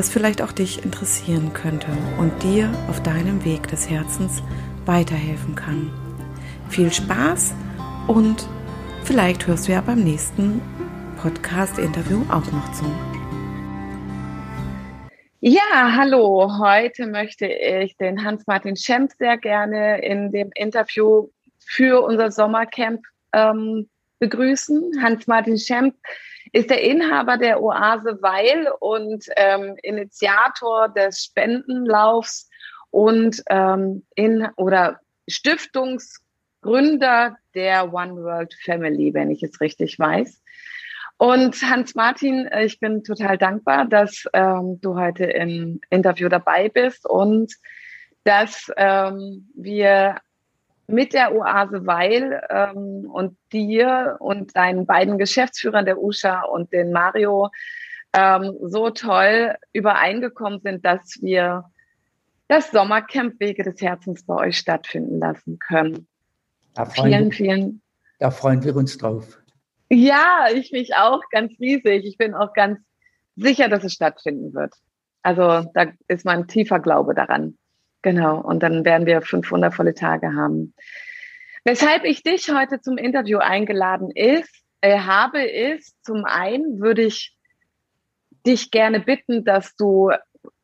was 0.00 0.08
vielleicht 0.08 0.40
auch 0.40 0.52
dich 0.52 0.82
interessieren 0.82 1.52
könnte 1.52 1.88
und 2.18 2.32
dir 2.42 2.72
auf 2.88 3.02
deinem 3.02 3.44
Weg 3.44 3.68
des 3.68 3.90
Herzens 3.90 4.42
weiterhelfen 4.86 5.54
kann. 5.54 5.90
Viel 6.70 6.90
Spaß 6.90 7.52
und 8.06 8.48
vielleicht 9.04 9.46
hörst 9.46 9.68
du 9.68 9.72
ja 9.72 9.82
beim 9.82 10.02
nächsten 10.02 10.62
Podcast-Interview 11.20 12.22
auch 12.30 12.50
noch 12.50 12.72
zu. 12.72 12.86
Ja, 15.40 15.92
hallo. 15.94 16.50
Heute 16.58 17.06
möchte 17.06 17.44
ich 17.44 17.94
den 17.98 18.24
Hans-Martin 18.24 18.76
Schemp 18.76 19.12
sehr 19.18 19.36
gerne 19.36 20.02
in 20.02 20.32
dem 20.32 20.48
Interview 20.54 21.28
für 21.58 22.00
unser 22.00 22.30
Sommercamp 22.30 23.02
ähm, 23.34 23.90
begrüßen. 24.18 25.02
Hans-Martin 25.02 25.58
Schemp 25.58 25.94
ist 26.52 26.70
der 26.70 26.82
Inhaber 26.82 27.36
der 27.36 27.62
Oase 27.62 28.18
Weil 28.20 28.70
und 28.80 29.26
ähm, 29.36 29.76
Initiator 29.82 30.88
des 30.88 31.24
Spendenlaufs 31.24 32.48
und 32.90 33.42
ähm, 33.48 34.04
in 34.14 34.48
oder 34.56 35.00
Stiftungsgründer 35.28 37.36
der 37.54 37.92
One 37.92 38.16
World 38.16 38.54
Family, 38.64 39.14
wenn 39.14 39.30
ich 39.30 39.42
es 39.42 39.60
richtig 39.60 39.98
weiß. 39.98 40.42
Und 41.16 41.60
Hans-Martin, 41.62 42.46
äh, 42.46 42.64
ich 42.64 42.80
bin 42.80 43.04
total 43.04 43.36
dankbar, 43.36 43.84
dass 43.84 44.24
ähm, 44.32 44.80
du 44.80 44.98
heute 44.98 45.24
im 45.24 45.80
Interview 45.90 46.28
dabei 46.28 46.68
bist 46.68 47.08
und 47.08 47.54
dass 48.24 48.70
ähm, 48.76 49.50
wir 49.54 50.16
mit 50.92 51.12
der 51.12 51.34
Oase 51.34 51.86
Weil 51.86 52.42
ähm, 52.50 53.08
und 53.10 53.36
dir 53.52 54.16
und 54.20 54.56
deinen 54.56 54.86
beiden 54.86 55.18
Geschäftsführern, 55.18 55.84
der 55.84 56.00
Usha 56.00 56.42
und 56.42 56.72
den 56.72 56.92
Mario, 56.92 57.50
ähm, 58.12 58.56
so 58.62 58.90
toll 58.90 59.54
übereingekommen 59.72 60.60
sind, 60.60 60.84
dass 60.84 61.18
wir 61.22 61.64
das 62.48 62.70
Sommercamp 62.72 63.38
Wege 63.38 63.62
des 63.62 63.80
Herzens 63.80 64.24
bei 64.24 64.34
euch 64.48 64.58
stattfinden 64.58 65.20
lassen 65.20 65.58
können. 65.58 66.08
vielen, 66.92 67.26
wir, 67.26 67.32
vielen. 67.32 67.82
Da 68.18 68.30
freuen 68.30 68.64
wir 68.64 68.74
uns 68.74 68.98
drauf. 68.98 69.38
Ja, 69.88 70.46
ich 70.52 70.72
mich 70.72 70.94
auch 70.94 71.20
ganz 71.30 71.52
riesig. 71.60 72.04
Ich 72.04 72.18
bin 72.18 72.34
auch 72.34 72.52
ganz 72.52 72.80
sicher, 73.36 73.68
dass 73.68 73.84
es 73.84 73.92
stattfinden 73.92 74.52
wird. 74.54 74.74
Also 75.22 75.70
da 75.74 75.86
ist 76.08 76.24
mein 76.24 76.48
tiefer 76.48 76.80
Glaube 76.80 77.14
daran. 77.14 77.56
Genau. 78.02 78.40
Und 78.40 78.62
dann 78.62 78.84
werden 78.84 79.06
wir 79.06 79.22
fünf 79.22 79.50
wundervolle 79.50 79.94
Tage 79.94 80.34
haben. 80.34 80.74
Weshalb 81.64 82.04
ich 82.04 82.22
dich 82.22 82.50
heute 82.50 82.80
zum 82.80 82.96
Interview 82.96 83.38
eingeladen 83.38 84.10
ist, 84.10 84.64
äh, 84.80 84.98
habe, 84.98 85.42
ist, 85.42 86.02
zum 86.04 86.24
einen 86.24 86.80
würde 86.80 87.02
ich 87.02 87.36
dich 88.46 88.70
gerne 88.70 89.00
bitten, 89.00 89.44
dass 89.44 89.76
du 89.76 90.10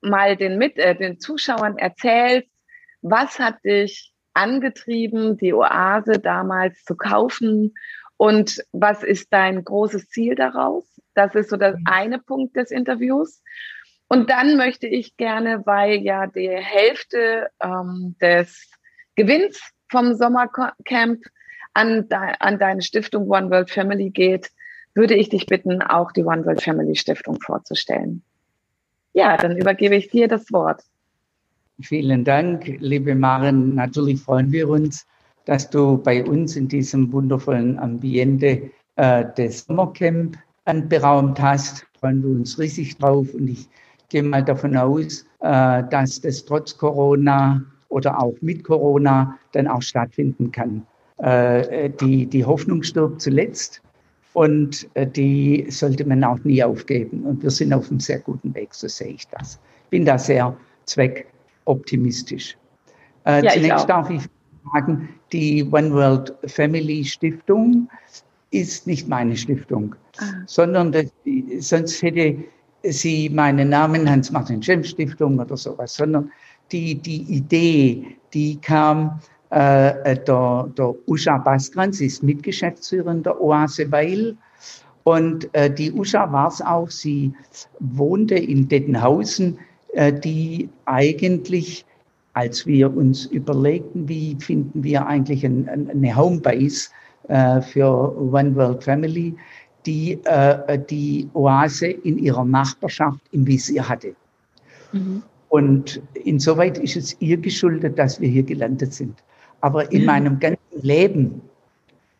mal 0.01 0.37
den, 0.37 0.57
mit, 0.57 0.79
äh, 0.79 0.95
den 0.95 1.21
Zuschauern 1.21 1.77
erzählst, 1.77 2.51
was 3.03 3.39
hat 3.39 3.63
dich 3.65 4.13
angetrieben, 4.33 5.37
die 5.37 5.53
Oase 5.53 6.19
damals 6.19 6.83
zu 6.85 6.97
kaufen 6.97 7.75
und 8.17 8.63
was 8.73 9.03
ist 9.03 9.33
dein 9.33 9.63
großes 9.65 10.09
Ziel 10.09 10.35
daraus? 10.35 10.85
Das 11.15 11.35
ist 11.35 11.51
so 11.51 11.57
der 11.57 11.73
mhm. 11.73 11.85
eine 11.87 12.19
Punkt 12.19 12.57
des 12.57 12.71
Interviews. 12.71 13.43
Und 14.09 14.31
dann 14.31 14.57
möchte 14.57 14.87
ich 14.87 15.17
gerne, 15.17 15.63
weil 15.67 15.97
ja 16.03 16.27
die 16.27 16.49
Hälfte 16.49 17.49
ähm, 17.61 18.15
des 18.21 18.71
Gewinns 19.17 19.61
vom 19.91 20.15
Sommercamp 20.15 21.25
an, 21.75 22.09
de 22.09 22.19
an 22.39 22.59
deine 22.59 22.83
Stiftung 22.83 23.29
One 23.29 23.51
World 23.51 23.71
Family 23.71 24.11
geht, 24.11 24.51
würde 24.95 25.15
ich 25.15 25.29
dich 25.29 25.47
bitten, 25.47 25.83
auch 25.83 26.13
die 26.13 26.25
One 26.25 26.45
World 26.47 26.63
Family 26.63 26.95
Stiftung 26.97 27.41
vorzustellen. 27.41 28.23
Ja, 29.13 29.37
dann 29.37 29.57
übergebe 29.57 29.97
ich 29.97 30.09
dir 30.09 30.29
das 30.29 30.53
Wort. 30.53 30.83
Vielen 31.81 32.25
Dank, 32.25 32.67
liebe 32.79 33.15
Maren. 33.15 33.75
Natürlich 33.75 34.21
freuen 34.21 34.53
wir 34.53 34.69
uns, 34.69 35.07
dass 35.45 35.69
du 35.69 35.99
bei 35.99 36.25
uns 36.25 36.57
in 36.57 36.69
diesem 36.69 37.13
wundervollen 37.13 37.79
Ambiente 37.79 38.71
äh, 38.97 39.25
des 39.37 39.65
Sommercamp 39.67 40.39
anberaumt 40.65 41.41
hast. 41.41 41.87
Freuen 42.01 42.23
wir 42.23 42.31
uns 42.31 42.59
riesig 42.59 42.97
drauf 42.97 43.33
und 43.35 43.49
ich 43.49 43.69
gehe 44.09 44.23
mal 44.23 44.45
davon 44.45 44.77
aus, 44.77 45.27
äh, 45.41 45.83
dass 45.91 46.21
das 46.21 46.45
trotz 46.45 46.77
Corona 46.77 47.65
oder 47.89 48.21
auch 48.21 48.35
mit 48.41 48.65
Corona 48.65 49.39
dann 49.53 49.67
auch 49.69 49.83
stattfinden 49.83 50.51
kann. 50.51 50.87
Äh, 51.19 51.91
die, 52.01 52.27
die 52.27 52.45
Hoffnung 52.45 52.83
stirbt 52.83 53.23
zuletzt 53.23 53.81
und 54.35 54.89
äh, 54.95 55.07
die 55.07 55.67
sollte 55.71 56.05
man 56.05 56.23
auch 56.25 56.39
nie 56.45 56.63
aufgeben. 56.63 57.23
Und 57.23 57.43
wir 57.43 57.51
sind 57.51 57.73
auf 57.73 57.91
einem 57.91 58.01
sehr 58.01 58.19
guten 58.21 58.55
Weg, 58.55 58.75
so 58.75 58.89
sehe 58.89 59.15
ich 59.15 59.27
das. 59.29 59.59
Bin 59.91 60.05
da 60.05 60.19
sehr 60.19 60.57
zweckoptimistisch. 60.85 62.57
Ja, 63.25 63.43
zunächst 63.51 63.89
darf 63.89 64.09
ich 64.09 64.23
sagen, 64.73 65.09
die 65.33 65.65
One 65.65 65.93
World 65.93 66.33
Family 66.47 67.05
Stiftung 67.05 67.89
ist 68.53 68.87
nicht 68.87 69.09
meine 69.09 69.37
Stiftung, 69.37 69.97
ah. 70.19 70.25
sondern 70.47 70.93
das, 70.93 71.07
sonst 71.59 72.01
hätte 72.03 72.37
sie 72.91 73.29
meinen 73.29 73.71
Namen 73.71 74.09
Hans-Martin 74.09 74.63
Schem 74.63 74.85
Stiftung 74.85 75.39
oder 75.39 75.57
sowas, 75.57 75.95
sondern 75.95 76.31
die, 76.73 76.95
die 76.97 77.23
Idee, 77.23 78.17
die 78.35 78.57
kam 78.57 79.21
äh, 79.51 80.17
der, 80.17 80.69
der 80.77 80.95
Usha 81.07 81.39
Baskran, 81.39 81.93
sie 81.93 82.07
ist 82.07 82.23
Mitgeschäftsführerin 82.23 83.23
der 83.23 83.41
Oase 83.41 83.91
Weil. 83.91 84.37
Und 85.05 85.55
äh, 85.55 85.73
die 85.73 85.93
Usha 85.93 86.31
war 86.33 86.49
es 86.49 86.61
auch, 86.61 86.91
sie 86.91 87.33
wohnte 87.79 88.35
in 88.35 88.69
Dettenhausen, 88.69 89.59
äh, 89.93 90.13
die 90.13 90.69
eigentlich, 90.85 91.85
als 92.33 92.67
wir 92.67 92.95
uns 92.95 93.27
überlegten, 93.27 94.09
wie 94.09 94.37
finden 94.41 94.83
wir 94.83 95.07
eigentlich 95.07 95.47
ein, 95.47 95.69
ein, 95.69 95.91
eine 95.91 96.17
Homebase 96.17 96.91
äh, 97.29 97.61
für 97.61 98.17
One 98.19 98.55
World 98.57 98.83
Family, 98.83 99.35
die 99.87 100.19
äh, 100.25 100.79
die 100.79 101.29
Oase 101.35 101.87
in 101.87 102.19
ihrer 102.19 102.45
Nachbarschaft 102.45 103.21
im 103.33 103.47
Visier 103.47 103.89
hatte. 103.89 104.15
Mhm. 104.93 105.23
Und 105.49 106.03
insoweit 106.25 106.79
ist 106.79 106.97
es 106.97 107.17
ihr 107.21 107.37
geschuldet, 107.37 107.99
dass 107.99 108.21
wir 108.21 108.29
hier 108.29 108.43
gelandet 108.43 108.93
sind. 108.93 109.23
Aber 109.61 109.91
in 109.93 110.01
mhm. 110.01 110.07
meinem 110.07 110.41
ganzen 110.41 110.83
Leben, 110.83 111.41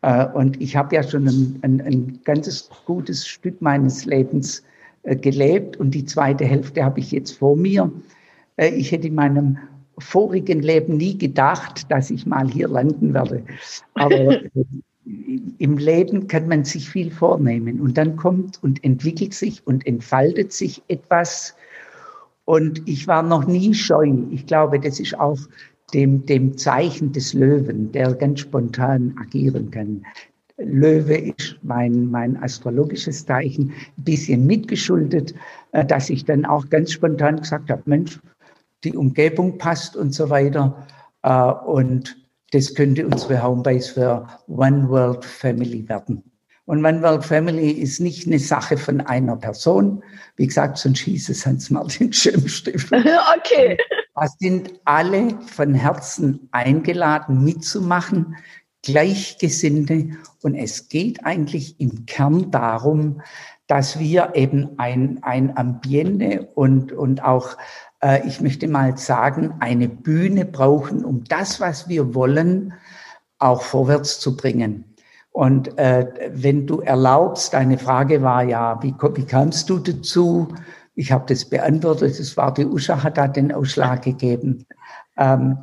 äh, 0.01 0.25
und 0.27 0.59
ich 0.61 0.75
habe 0.75 0.95
ja 0.95 1.03
schon 1.03 1.27
ein, 1.27 1.59
ein, 1.61 1.81
ein, 1.81 2.19
ganzes 2.23 2.69
gutes 2.85 3.27
Stück 3.27 3.61
meines 3.61 4.05
Lebens 4.05 4.63
äh, 5.03 5.15
gelebt 5.15 5.77
und 5.77 5.91
die 5.91 6.05
zweite 6.05 6.45
Hälfte 6.45 6.83
habe 6.83 6.99
ich 6.99 7.11
jetzt 7.11 7.37
vor 7.37 7.55
mir. 7.55 7.91
Äh, 8.55 8.69
ich 8.69 8.91
hätte 8.91 9.07
in 9.07 9.15
meinem 9.15 9.57
vorigen 9.99 10.61
Leben 10.61 10.97
nie 10.97 11.17
gedacht, 11.17 11.91
dass 11.91 12.09
ich 12.11 12.25
mal 12.25 12.47
hier 12.47 12.67
landen 12.67 13.13
werde. 13.13 13.43
Aber 13.95 14.39
im 15.57 15.77
Leben 15.77 16.27
kann 16.27 16.47
man 16.47 16.65
sich 16.65 16.89
viel 16.89 17.11
vornehmen 17.11 17.79
und 17.79 17.97
dann 17.97 18.15
kommt 18.17 18.61
und 18.61 18.83
entwickelt 18.83 19.33
sich 19.33 19.65
und 19.65 19.85
entfaltet 19.87 20.51
sich 20.51 20.83
etwas. 20.87 21.55
Und 22.45 22.81
ich 22.87 23.07
war 23.07 23.23
noch 23.23 23.47
nie 23.47 23.73
scheu. 23.73 24.13
Ich 24.31 24.45
glaube, 24.45 24.79
das 24.79 24.99
ist 24.99 25.17
auch 25.19 25.39
dem, 25.93 26.25
dem 26.25 26.57
Zeichen 26.57 27.11
des 27.13 27.33
Löwen, 27.33 27.91
der 27.91 28.13
ganz 28.13 28.41
spontan 28.41 29.15
agieren 29.19 29.71
kann. 29.71 30.05
Löwe 30.57 31.17
ist 31.17 31.57
mein, 31.61 32.09
mein 32.09 32.35
astrologisches 32.41 33.25
Zeichen, 33.25 33.71
ein 33.97 34.03
bisschen 34.03 34.45
mitgeschuldet, 34.45 35.35
äh, 35.71 35.85
dass 35.85 36.09
ich 36.09 36.25
dann 36.25 36.45
auch 36.45 36.69
ganz 36.69 36.91
spontan 36.91 37.37
gesagt 37.37 37.69
habe, 37.69 37.83
Mensch, 37.85 38.19
die 38.83 38.95
Umgebung 38.95 39.57
passt 39.57 39.95
und 39.95 40.13
so 40.13 40.29
weiter. 40.29 40.87
Äh, 41.21 41.51
und 41.65 42.17
das 42.51 42.73
könnte 42.73 43.05
unsere 43.05 43.41
Homebase 43.43 43.93
für 43.93 44.27
One 44.47 44.89
World 44.89 45.25
Family 45.25 45.87
werden. 45.87 46.23
Und 46.65 46.83
One 46.83 47.01
World 47.01 47.23
Family 47.23 47.71
ist 47.71 48.01
nicht 48.01 48.27
eine 48.27 48.39
Sache 48.39 48.77
von 48.77 48.99
einer 49.01 49.37
Person. 49.37 50.03
Wie 50.35 50.47
gesagt, 50.47 50.77
sonst 50.77 50.99
hieß 50.99 51.29
es 51.29 51.45
Hans-Martin 51.45 52.11
Schirmstift. 52.11 52.91
okay. 53.37 53.77
Da 54.15 54.27
sind 54.39 54.73
alle 54.83 55.39
von 55.45 55.73
Herzen 55.73 56.49
eingeladen, 56.51 57.43
mitzumachen, 57.43 58.35
Gleichgesinnte. 58.83 60.09
Und 60.41 60.55
es 60.55 60.89
geht 60.89 61.25
eigentlich 61.25 61.79
im 61.79 62.05
Kern 62.05 62.51
darum, 62.51 63.21
dass 63.67 63.99
wir 63.99 64.31
eben 64.35 64.77
ein, 64.77 65.19
ein 65.21 65.55
Ambiente 65.55 66.49
und, 66.55 66.91
und 66.91 67.23
auch, 67.23 67.57
äh, 68.01 68.27
ich 68.27 68.41
möchte 68.41 68.67
mal 68.67 68.97
sagen, 68.97 69.55
eine 69.59 69.89
Bühne 69.89 70.45
brauchen, 70.45 71.05
um 71.05 71.23
das, 71.23 71.59
was 71.59 71.87
wir 71.87 72.13
wollen, 72.13 72.73
auch 73.39 73.61
vorwärts 73.61 74.19
zu 74.19 74.35
bringen. 74.35 74.95
Und 75.31 75.77
äh, 75.77 76.31
wenn 76.31 76.65
du 76.65 76.81
erlaubst, 76.81 77.53
deine 77.53 77.77
Frage 77.77 78.23
war 78.23 78.43
ja, 78.43 78.81
wie, 78.81 78.95
wie 79.13 79.25
kamst 79.25 79.69
du 79.69 79.77
dazu? 79.77 80.47
Ich 80.95 81.11
habe 81.11 81.25
das 81.27 81.45
beantwortet, 81.45 82.19
es 82.19 82.35
war 82.37 82.53
die 82.53 82.65
Usha, 82.65 83.03
hat 83.03 83.19
da 83.19 83.27
den 83.27 83.51
Ausschlag 83.51 84.01
gegeben. 84.01 84.65
Ähm, 85.15 85.59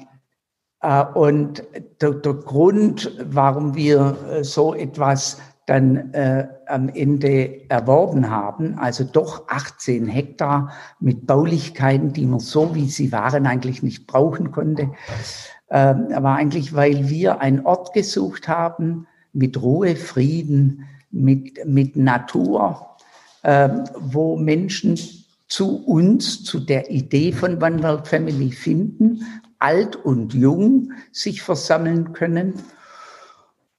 äh, 0.80 1.04
und 1.14 1.64
der, 2.00 2.12
der, 2.12 2.34
Grund, 2.34 3.10
warum 3.24 3.74
wir 3.74 4.16
äh, 4.30 4.44
so 4.44 4.74
etwas 4.74 5.38
dann 5.66 6.12
äh, 6.12 6.46
am 6.66 6.88
Ende 6.88 7.70
erworben 7.70 8.30
haben, 8.30 8.78
also 8.78 9.04
doch 9.04 9.48
18 9.48 10.06
Hektar 10.06 10.72
mit 11.00 11.26
Baulichkeiten, 11.26 12.12
die 12.12 12.26
man 12.26 12.40
so, 12.40 12.74
wie 12.74 12.88
sie 12.88 13.12
waren, 13.12 13.46
eigentlich 13.46 13.82
nicht 13.82 14.06
brauchen 14.06 14.50
konnte, 14.50 14.90
äh, 15.68 15.94
war 15.94 16.36
eigentlich, 16.36 16.74
weil 16.74 17.08
wir 17.08 17.40
einen 17.40 17.64
Ort 17.64 17.94
gesucht 17.94 18.48
haben, 18.48 19.06
mit 19.32 19.60
Ruhe, 19.60 19.96
Frieden, 19.96 20.84
mit, 21.10 21.64
mit 21.66 21.96
Natur, 21.96 22.96
äh, 23.42 23.68
wo 23.98 24.36
Menschen 24.36 24.98
zu 25.48 25.84
uns, 25.84 26.44
zu 26.44 26.60
der 26.60 26.90
Idee 26.90 27.32
von 27.32 27.62
One 27.62 27.82
World 27.82 28.06
Family 28.06 28.50
finden, 28.50 29.24
alt 29.58 29.96
und 29.96 30.34
jung 30.34 30.92
sich 31.10 31.42
versammeln 31.42 32.12
können 32.12 32.54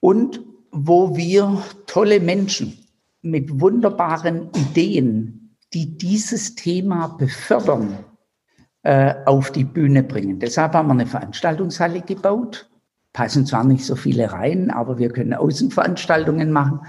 und 0.00 0.40
wo 0.78 1.16
wir 1.16 1.62
tolle 1.86 2.20
Menschen 2.20 2.78
mit 3.22 3.60
wunderbaren 3.60 4.50
Ideen, 4.54 5.56
die 5.72 5.96
dieses 5.96 6.54
Thema 6.54 7.08
befördern, 7.08 7.98
äh, 8.82 9.14
auf 9.24 9.50
die 9.50 9.64
Bühne 9.64 10.02
bringen. 10.02 10.38
Deshalb 10.38 10.74
haben 10.74 10.88
wir 10.88 10.92
eine 10.92 11.06
Veranstaltungshalle 11.06 12.02
gebaut 12.02 12.68
passen 13.16 13.46
zwar 13.46 13.64
nicht 13.64 13.86
so 13.86 13.96
viele 13.96 14.30
rein, 14.30 14.70
aber 14.70 14.98
wir 14.98 15.08
können 15.08 15.32
Außenveranstaltungen 15.32 16.52
machen. 16.52 16.80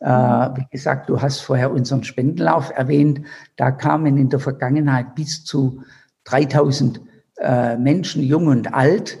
Äh, 0.00 0.10
wie 0.10 0.66
gesagt, 0.70 1.08
du 1.08 1.22
hast 1.22 1.40
vorher 1.40 1.72
unseren 1.72 2.04
Spendenlauf 2.04 2.70
erwähnt. 2.76 3.22
Da 3.56 3.70
kamen 3.70 4.18
in 4.18 4.28
der 4.28 4.40
Vergangenheit 4.40 5.14
bis 5.14 5.42
zu 5.42 5.82
3000 6.24 7.00
äh, 7.38 7.78
Menschen, 7.78 8.22
jung 8.22 8.48
und 8.48 8.74
alt, 8.74 9.16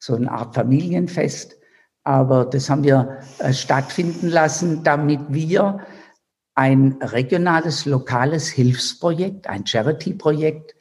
so 0.00 0.16
eine 0.16 0.32
Art 0.32 0.56
Familienfest. 0.56 1.59
Aber 2.04 2.44
das 2.46 2.70
haben 2.70 2.84
wir 2.84 3.18
äh, 3.38 3.52
stattfinden 3.52 4.28
lassen, 4.28 4.82
damit 4.84 5.20
wir 5.28 5.80
ein 6.54 6.98
regionales, 7.00 7.86
lokales 7.86 8.48
Hilfsprojekt, 8.48 9.46
ein 9.46 9.66
Charity-Projekt, 9.66 10.74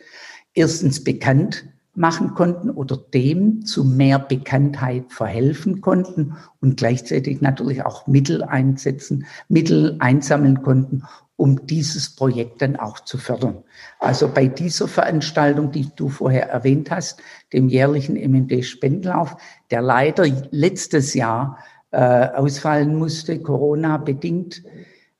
erstens 0.53 1.03
bekannt 1.03 1.65
machen 1.99 2.33
konnten 2.33 2.69
oder 2.69 2.95
dem 2.95 3.65
zu 3.65 3.83
mehr 3.83 4.19
Bekanntheit 4.19 5.11
verhelfen 5.11 5.81
konnten 5.81 6.37
und 6.61 6.77
gleichzeitig 6.77 7.41
natürlich 7.41 7.85
auch 7.85 8.07
Mittel 8.07 8.41
einsetzen, 8.41 9.25
Mittel 9.49 9.97
einsammeln 9.99 10.61
konnten, 10.61 11.03
um 11.35 11.65
dieses 11.67 12.15
Projekt 12.15 12.61
dann 12.61 12.77
auch 12.77 13.01
zu 13.01 13.17
fördern. 13.17 13.63
Also 13.99 14.29
bei 14.29 14.47
dieser 14.47 14.87
Veranstaltung, 14.87 15.71
die 15.71 15.89
du 15.93 16.07
vorher 16.07 16.49
erwähnt 16.49 16.89
hast, 16.89 17.21
dem 17.51 17.67
jährlichen 17.67 18.15
MMD-Spendenlauf, 18.15 19.35
der 19.69 19.81
leider 19.81 20.25
letztes 20.51 21.13
Jahr 21.13 21.57
äh, 21.91 22.27
ausfallen 22.29 22.95
musste, 22.95 23.39
Corona 23.41 23.97
bedingt. 23.97 24.63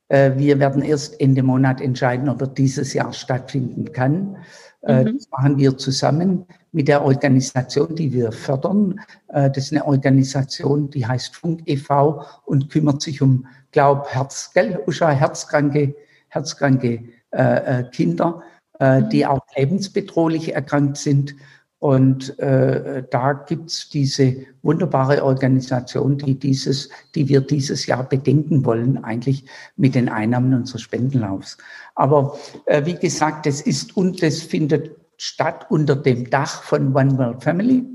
Äh, 0.07 0.37
wir 0.37 0.59
werden 0.59 0.81
erst 0.81 1.19
Ende 1.19 1.43
Monat 1.43 1.81
entscheiden, 1.81 2.29
ob 2.29 2.39
er 2.39 2.47
dieses 2.47 2.93
Jahr 2.93 3.11
stattfinden 3.11 3.91
kann. 3.91 4.37
Äh, 4.81 5.03
mhm. 5.03 5.17
Das 5.17 5.29
machen 5.29 5.57
wir 5.57 5.77
zusammen 5.77 6.45
mit 6.71 6.87
der 6.87 7.03
Organisation, 7.03 7.95
die 7.95 8.13
wir 8.13 8.31
fördern. 8.31 8.99
Äh, 9.27 9.49
das 9.51 9.65
ist 9.65 9.73
eine 9.73 9.85
Organisation, 9.85 10.89
die 10.89 11.05
heißt 11.05 11.35
Funk 11.35 11.61
e.V. 11.65 12.23
und 12.45 12.69
kümmert 12.69 13.01
sich 13.01 13.21
um, 13.21 13.45
glaub, 13.71 14.07
Herz, 14.07 14.51
gell, 14.53 14.79
Usha, 14.87 15.09
herzkranke, 15.09 15.95
herzkranke 16.29 17.03
äh, 17.31 17.79
äh 17.79 17.83
Kinder, 17.91 18.41
äh, 18.79 19.03
die 19.03 19.25
auch 19.25 19.41
lebensbedrohlich 19.55 20.53
erkrankt 20.55 20.97
sind. 20.97 21.35
Und 21.79 22.37
äh, 22.39 23.03
da 23.09 23.31
gibt's 23.31 23.87
diese 23.87 24.35
wunderbare 24.63 25.23
Organisation, 25.23 26.17
die 26.17 26.37
dieses, 26.37 26.89
die 27.15 27.29
wir 27.29 27.39
dieses 27.39 27.85
Jahr 27.85 28.03
bedenken 28.03 28.65
wollen, 28.65 29.01
eigentlich 29.01 29.45
mit 29.77 29.95
den 29.95 30.09
Einnahmen 30.09 30.53
unseres 30.53 30.81
Spendenlaufs. 30.81 31.57
Aber 31.95 32.37
äh, 32.65 32.85
wie 32.85 32.95
gesagt, 32.95 33.45
das 33.45 33.61
ist 33.61 33.95
und 33.95 34.21
das 34.21 34.41
findet 34.41 34.91
statt 35.15 35.67
unter 35.69 35.95
dem 35.95 36.29
Dach 36.29 36.63
von 36.63 36.93
One 36.93 37.17
World 37.17 37.43
Family, 37.43 37.85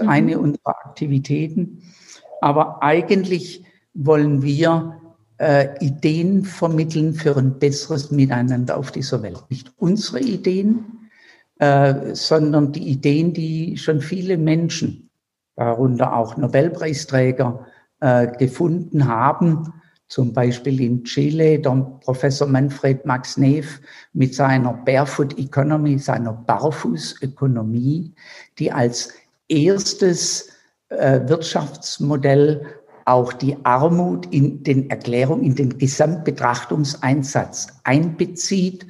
mhm. 0.00 0.08
eine 0.08 0.38
unserer 0.38 0.76
Aktivitäten. 0.86 1.82
Aber 2.40 2.82
eigentlich 2.82 3.64
wollen 3.92 4.42
wir 4.42 4.98
äh, 5.38 5.68
Ideen 5.84 6.44
vermitteln 6.44 7.12
für 7.12 7.36
ein 7.36 7.58
besseres 7.58 8.10
Miteinander 8.10 8.78
auf 8.78 8.92
dieser 8.92 9.22
Welt. 9.22 9.42
Nicht 9.50 9.72
unsere 9.76 10.20
Ideen, 10.20 11.05
äh, 11.58 12.14
sondern 12.14 12.72
die 12.72 12.88
Ideen, 12.88 13.32
die 13.32 13.76
schon 13.76 14.00
viele 14.00 14.36
Menschen, 14.36 15.10
darunter 15.56 16.16
auch 16.16 16.36
Nobelpreisträger, 16.36 17.66
äh, 18.00 18.26
gefunden 18.38 19.08
haben 19.08 19.72
zum 20.08 20.32
Beispiel 20.32 20.80
in 20.80 21.04
Chile 21.04 21.58
der 21.58 21.98
Professor 22.00 22.46
Manfred 22.46 23.04
Max 23.04 23.36
Neef 23.36 23.80
mit 24.12 24.34
seiner 24.34 24.72
Barefoot 24.72 25.36
Economy, 25.38 25.98
seiner 25.98 26.32
Barfußökonomie, 26.32 28.14
die 28.58 28.70
als 28.70 29.12
erstes 29.48 30.50
äh, 30.90 31.20
Wirtschaftsmodell 31.26 32.64
auch 33.04 33.32
die 33.32 33.56
Armut 33.64 34.26
in 34.32 34.62
den 34.62 34.90
Erklärungen, 34.90 35.44
in 35.44 35.54
den 35.54 35.78
Gesamtbetrachtungseinsatz 35.78 37.68
einbezieht 37.84 38.86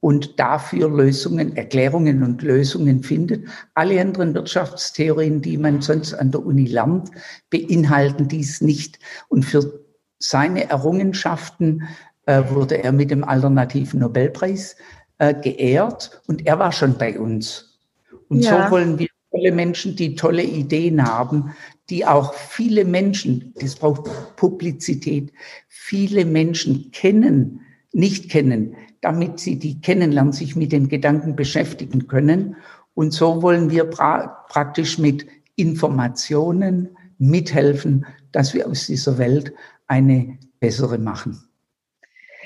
und 0.00 0.38
dafür 0.38 0.88
Lösungen, 0.90 1.56
Erklärungen 1.56 2.22
und 2.22 2.42
Lösungen 2.42 3.02
findet. 3.02 3.46
Alle 3.74 4.00
anderen 4.00 4.34
Wirtschaftstheorien, 4.34 5.40
die 5.40 5.56
man 5.56 5.80
sonst 5.80 6.14
an 6.14 6.30
der 6.30 6.44
Uni 6.44 6.66
lernt, 6.66 7.10
beinhalten 7.50 8.28
dies 8.28 8.60
nicht. 8.60 8.98
Und 9.28 9.44
für 9.44 9.84
seine 10.18 10.68
Errungenschaften 10.70 11.84
äh, 12.26 12.42
wurde 12.50 12.82
er 12.82 12.92
mit 12.92 13.10
dem 13.10 13.24
alternativen 13.24 14.00
Nobelpreis 14.00 14.76
äh, 15.18 15.34
geehrt 15.34 16.22
und 16.26 16.46
er 16.46 16.58
war 16.58 16.72
schon 16.72 16.98
bei 16.98 17.18
uns. 17.18 17.78
Und 18.28 18.40
ja. 18.40 18.66
so 18.66 18.70
wollen 18.70 18.98
wir 18.98 19.08
tolle 19.30 19.52
Menschen, 19.52 19.96
die 19.96 20.14
tolle 20.14 20.42
Ideen 20.42 21.06
haben, 21.06 21.54
die 21.90 22.04
auch 22.04 22.34
viele 22.34 22.84
Menschen, 22.84 23.54
das 23.60 23.76
braucht 23.76 24.10
Publizität, 24.36 25.32
viele 25.68 26.24
Menschen 26.24 26.90
kennen, 26.90 27.60
nicht 27.92 28.30
kennen, 28.30 28.76
damit 29.00 29.40
sie 29.40 29.58
die 29.58 29.80
kennenlernen, 29.80 30.32
sich 30.32 30.56
mit 30.56 30.72
den 30.72 30.88
Gedanken 30.88 31.36
beschäftigen 31.36 32.06
können. 32.08 32.56
Und 32.94 33.12
so 33.12 33.42
wollen 33.42 33.70
wir 33.70 33.84
pra 33.84 34.44
praktisch 34.48 34.98
mit 34.98 35.26
Informationen 35.56 36.96
mithelfen, 37.18 38.06
dass 38.32 38.54
wir 38.54 38.66
aus 38.66 38.86
dieser 38.86 39.18
Welt 39.18 39.52
eine 39.86 40.38
bessere 40.60 40.98
machen. 40.98 41.42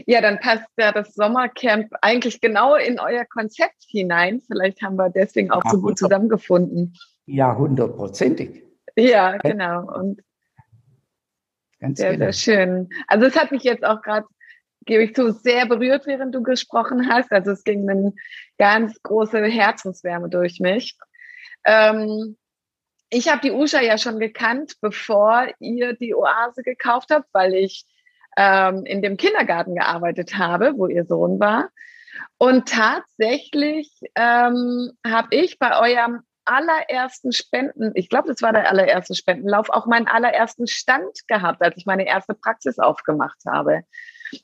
Ja, 0.06 0.20
dann 0.20 0.40
passt 0.40 0.66
ja 0.78 0.92
das 0.92 1.14
Sommercamp 1.14 1.92
eigentlich 2.00 2.40
genau 2.40 2.74
in 2.74 2.98
euer 2.98 3.24
Konzept 3.24 3.84
hinein. 3.86 4.40
Vielleicht 4.46 4.82
haben 4.82 4.96
wir 4.96 5.10
deswegen 5.10 5.50
auch 5.50 5.64
ja, 5.64 5.70
so 5.70 5.80
gut 5.80 5.98
zusammengefunden. 5.98 6.96
Ja, 7.26 7.56
hundertprozentig. 7.56 8.62
Ja, 8.96 9.36
genau. 9.36 9.92
Und 9.92 10.22
Ganz 11.80 11.98
sehr, 11.98 12.12
genau. 12.12 12.30
sehr 12.30 12.32
schön. 12.32 12.88
Also 13.08 13.26
es 13.26 13.36
hat 13.38 13.50
mich 13.52 13.62
jetzt 13.62 13.84
auch 13.84 14.02
gerade, 14.02 14.26
gebe 14.86 15.04
ich 15.04 15.14
zu, 15.14 15.32
sehr 15.32 15.66
berührt, 15.66 16.06
während 16.06 16.34
du 16.34 16.42
gesprochen 16.42 17.08
hast. 17.10 17.32
Also 17.32 17.52
es 17.52 17.64
ging 17.64 17.88
eine 17.88 18.12
ganz 18.58 19.00
große 19.02 19.44
Herzenswärme 19.44 20.28
durch 20.28 20.60
mich. 20.60 20.96
Ähm, 21.64 22.36
ich 23.10 23.28
habe 23.28 23.40
die 23.42 23.50
Usha 23.50 23.80
ja 23.80 23.98
schon 23.98 24.18
gekannt, 24.18 24.74
bevor 24.80 25.48
ihr 25.58 25.94
die 25.94 26.14
Oase 26.14 26.62
gekauft 26.62 27.08
habt, 27.10 27.26
weil 27.32 27.54
ich 27.54 27.84
ähm, 28.36 28.84
in 28.84 29.02
dem 29.02 29.16
Kindergarten 29.16 29.74
gearbeitet 29.74 30.38
habe, 30.38 30.74
wo 30.76 30.86
ihr 30.86 31.04
Sohn 31.04 31.40
war. 31.40 31.70
Und 32.38 32.68
tatsächlich 32.68 33.90
ähm, 34.14 34.92
habe 35.04 35.28
ich 35.30 35.58
bei 35.58 35.78
eurem 35.78 36.22
allerersten 36.50 37.32
Spenden, 37.32 37.92
ich 37.94 38.08
glaube, 38.08 38.28
das 38.28 38.42
war 38.42 38.52
der 38.52 38.68
allererste 38.68 39.14
Spendenlauf, 39.14 39.70
auch 39.70 39.86
meinen 39.86 40.08
allerersten 40.08 40.66
Stand 40.66 41.26
gehabt, 41.28 41.62
als 41.62 41.76
ich 41.76 41.86
meine 41.86 42.06
erste 42.06 42.34
Praxis 42.34 42.78
aufgemacht 42.78 43.38
habe. 43.46 43.82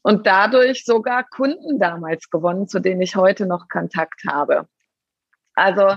Und 0.03 0.27
dadurch 0.27 0.85
sogar 0.85 1.25
Kunden 1.25 1.79
damals 1.79 2.31
gewonnen, 2.31 2.69
zu 2.69 2.81
denen 2.81 3.03
ich 3.03 3.17
heute 3.17 3.47
noch 3.47 3.69
Kontakt 3.69 4.23
habe. 4.29 4.69
Also, 5.55 5.97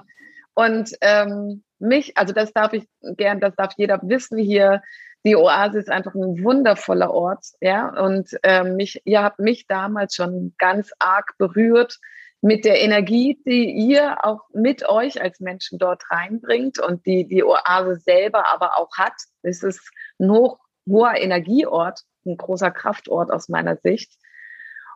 und 0.56 0.92
ähm, 1.02 1.64
mich, 1.78 2.18
also 2.18 2.34
das 2.34 2.54
darf 2.54 2.74
ich 2.74 2.88
gern, 3.02 3.40
das 3.40 3.56
darf 3.56 3.74
jeder 3.78 4.00
wissen 4.04 4.38
hier, 4.38 4.82
die 5.26 5.36
Oase 5.36 5.80
ist 5.80 5.90
einfach 5.90 6.16
ein 6.16 6.44
wundervoller 6.44 7.12
Ort, 7.12 7.46
ja. 7.62 7.90
Und 7.90 8.30
ähm, 8.44 8.76
mich, 8.78 9.02
ihr 9.06 9.22
habt 9.22 9.40
mich 9.40 9.68
damals 9.68 10.16
schon 10.16 10.56
ganz 10.58 10.92
arg 10.98 11.34
berührt 11.38 12.00
mit 12.42 12.64
der 12.64 12.82
Energie, 12.82 13.40
die 13.46 13.70
ihr 13.72 14.26
auch 14.26 14.42
mit 14.54 14.88
euch 14.88 15.22
als 15.22 15.40
Menschen 15.40 15.78
dort 15.78 16.04
reinbringt 16.10 16.80
und 16.80 17.06
die 17.06 17.28
die 17.28 17.44
Oase 17.44 17.98
selber 17.98 18.48
aber 18.52 18.78
auch 18.78 18.96
hat. 18.98 19.14
Es 19.42 19.62
ist 19.64 19.82
ein 20.20 20.32
hoch, 20.32 20.60
hoher 20.88 21.16
Energieort, 21.16 22.02
ein 22.26 22.38
großer 22.38 22.72
Kraftort 22.72 23.32
aus 23.32 23.50
meiner 23.50 23.78
Sicht. 23.78 24.14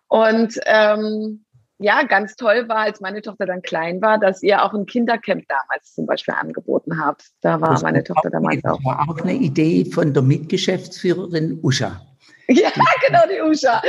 Und 0.07 0.59
ähm, 0.65 1.45
ja, 1.79 2.03
ganz 2.03 2.35
toll 2.35 2.69
war, 2.69 2.77
als 2.77 3.01
meine 3.01 3.21
Tochter 3.21 3.45
dann 3.45 3.61
klein 3.61 4.01
war, 4.01 4.17
dass 4.17 4.41
ihr 4.41 4.63
auch 4.63 4.73
ein 4.73 4.85
Kindercamp 4.85 5.43
damals 5.49 5.93
zum 5.93 6.05
Beispiel 6.05 6.33
angeboten 6.35 7.03
habt. 7.03 7.25
Da 7.41 7.59
war 7.59 7.71
das 7.71 7.81
meine 7.81 8.03
Tochter 8.03 8.29
damals 8.29 8.63
auch. 8.63 8.77
Das 8.77 8.85
war 8.85 9.09
auch 9.09 9.19
eine 9.19 9.33
Idee 9.33 9.83
von 9.85 10.13
der 10.13 10.23
Mitgeschäftsführerin 10.23 11.59
Usha. 11.61 12.01
Ja, 12.47 12.69
genau, 13.05 13.21
die 13.29 13.41
Usha. 13.41 13.81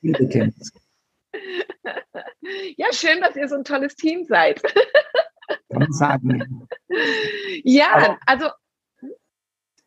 Kindercamps. 0.00 0.72
Ja, 2.76 2.86
schön, 2.92 3.20
dass 3.20 3.36
ihr 3.36 3.48
so 3.48 3.56
ein 3.56 3.64
tolles 3.64 3.94
Team 3.96 4.24
seid. 4.24 4.62
Kann 5.70 5.92
sagen. 5.92 6.68
Ja, 7.62 7.94
Aber 7.94 8.18
also. 8.26 8.48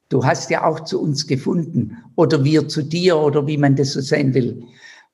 Du 0.10 0.24
hast 0.24 0.50
ja 0.50 0.64
auch 0.64 0.82
zu 0.82 1.02
uns 1.02 1.28
gefunden 1.28 1.98
oder 2.16 2.44
wir 2.44 2.68
zu 2.68 2.82
dir 2.82 3.18
oder 3.18 3.46
wie 3.46 3.58
man 3.58 3.76
das 3.76 3.94
so 3.94 4.02
sehen 4.02 4.34
will. 4.34 4.64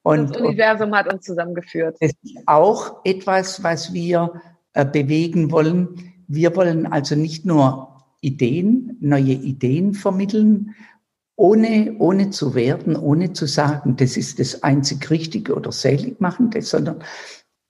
Und, 0.03 0.35
das 0.35 0.41
Universum 0.41 0.95
hat 0.95 1.11
uns 1.11 1.25
zusammengeführt. 1.25 1.97
Das 1.99 2.11
ist 2.21 2.37
auch 2.45 3.03
etwas, 3.03 3.63
was 3.63 3.93
wir 3.93 4.41
äh, 4.73 4.85
bewegen 4.85 5.51
wollen. 5.51 6.13
Wir 6.27 6.55
wollen 6.55 6.85
also 6.85 7.15
nicht 7.15 7.45
nur 7.45 8.03
Ideen, 8.21 8.97
neue 8.99 9.33
Ideen 9.33 9.93
vermitteln, 9.93 10.75
ohne, 11.35 11.95
ohne 11.99 12.29
zu 12.29 12.55
werden, 12.55 12.95
ohne 12.95 13.33
zu 13.33 13.47
sagen, 13.47 13.95
das 13.95 14.17
ist 14.17 14.39
das 14.39 14.63
einzig 14.63 15.09
Richtige 15.09 15.55
oder 15.55 15.71
Seligmachende, 15.71 16.61
sondern 16.61 17.03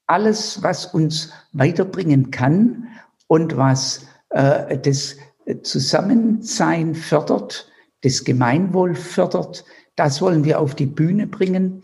alles, 0.08 0.62
was 0.64 0.86
uns 0.88 1.32
weiterbringen 1.54 2.30
kann 2.32 2.88
und 3.28 3.56
was 3.56 4.06
äh, 4.30 4.78
das 4.78 5.16
Zusammensein 5.64 6.96
fördert, 6.96 7.70
das 8.02 8.24
Gemeinwohl 8.24 8.96
fördert, 8.96 9.64
das 9.96 10.22
wollen 10.22 10.44
wir 10.44 10.60
auf 10.60 10.76
die 10.76 10.86
Bühne 10.86 11.28
bringen. 11.28 11.84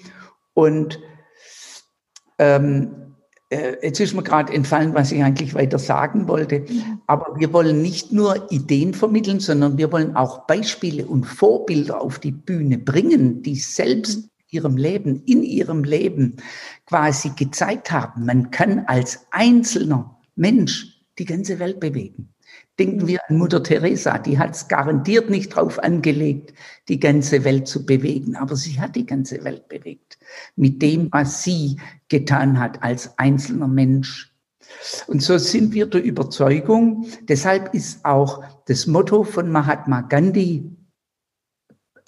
Und 0.53 0.99
ähm, 2.39 3.08
äh, 3.49 3.77
jetzt 3.81 3.99
ist 3.99 4.13
mir 4.13 4.23
gerade 4.23 4.53
entfallen, 4.53 4.93
was 4.93 5.11
ich 5.11 5.23
eigentlich 5.23 5.53
weiter 5.53 5.79
sagen 5.79 6.27
wollte. 6.27 6.65
Aber 7.07 7.39
wir 7.39 7.51
wollen 7.51 7.81
nicht 7.81 8.11
nur 8.11 8.51
Ideen 8.51 8.93
vermitteln, 8.93 9.39
sondern 9.39 9.77
wir 9.77 9.91
wollen 9.91 10.15
auch 10.15 10.45
Beispiele 10.45 11.05
und 11.05 11.25
Vorbilder 11.25 12.01
auf 12.01 12.19
die 12.19 12.31
Bühne 12.31 12.77
bringen, 12.77 13.41
die 13.41 13.55
selbst 13.55 14.29
ihrem 14.51 14.77
Leben, 14.77 15.23
in 15.25 15.43
ihrem 15.43 15.83
Leben 15.83 16.37
quasi 16.85 17.31
gezeigt 17.35 17.91
haben, 17.91 18.25
man 18.25 18.51
kann 18.51 18.79
als 18.87 19.27
einzelner 19.31 20.19
Mensch 20.35 21.03
die 21.19 21.25
ganze 21.25 21.59
Welt 21.59 21.79
bewegen. 21.79 22.33
Denken 22.79 23.07
wir 23.07 23.19
an 23.27 23.37
Mutter 23.37 23.61
Teresa, 23.61 24.17
die 24.17 24.39
hat 24.39 24.55
es 24.55 24.69
garantiert 24.69 25.29
nicht 25.29 25.49
drauf 25.49 25.79
angelegt, 25.79 26.53
die 26.87 26.99
ganze 26.99 27.43
Welt 27.43 27.67
zu 27.67 27.85
bewegen, 27.85 28.37
aber 28.37 28.55
sie 28.55 28.79
hat 28.79 28.95
die 28.95 29.05
ganze 29.05 29.43
Welt 29.43 29.67
bewegt 29.67 30.17
mit 30.55 30.81
dem, 30.81 31.11
was 31.11 31.43
sie 31.43 31.77
getan 32.07 32.57
hat 32.57 32.81
als 32.81 33.19
einzelner 33.19 33.67
Mensch. 33.67 34.33
Und 35.07 35.21
so 35.21 35.37
sind 35.37 35.73
wir 35.73 35.87
der 35.87 36.03
Überzeugung, 36.03 37.07
deshalb 37.27 37.73
ist 37.73 38.05
auch 38.05 38.43
das 38.65 38.87
Motto 38.87 39.23
von 39.23 39.51
Mahatma 39.51 40.01
Gandhi, 40.01 40.63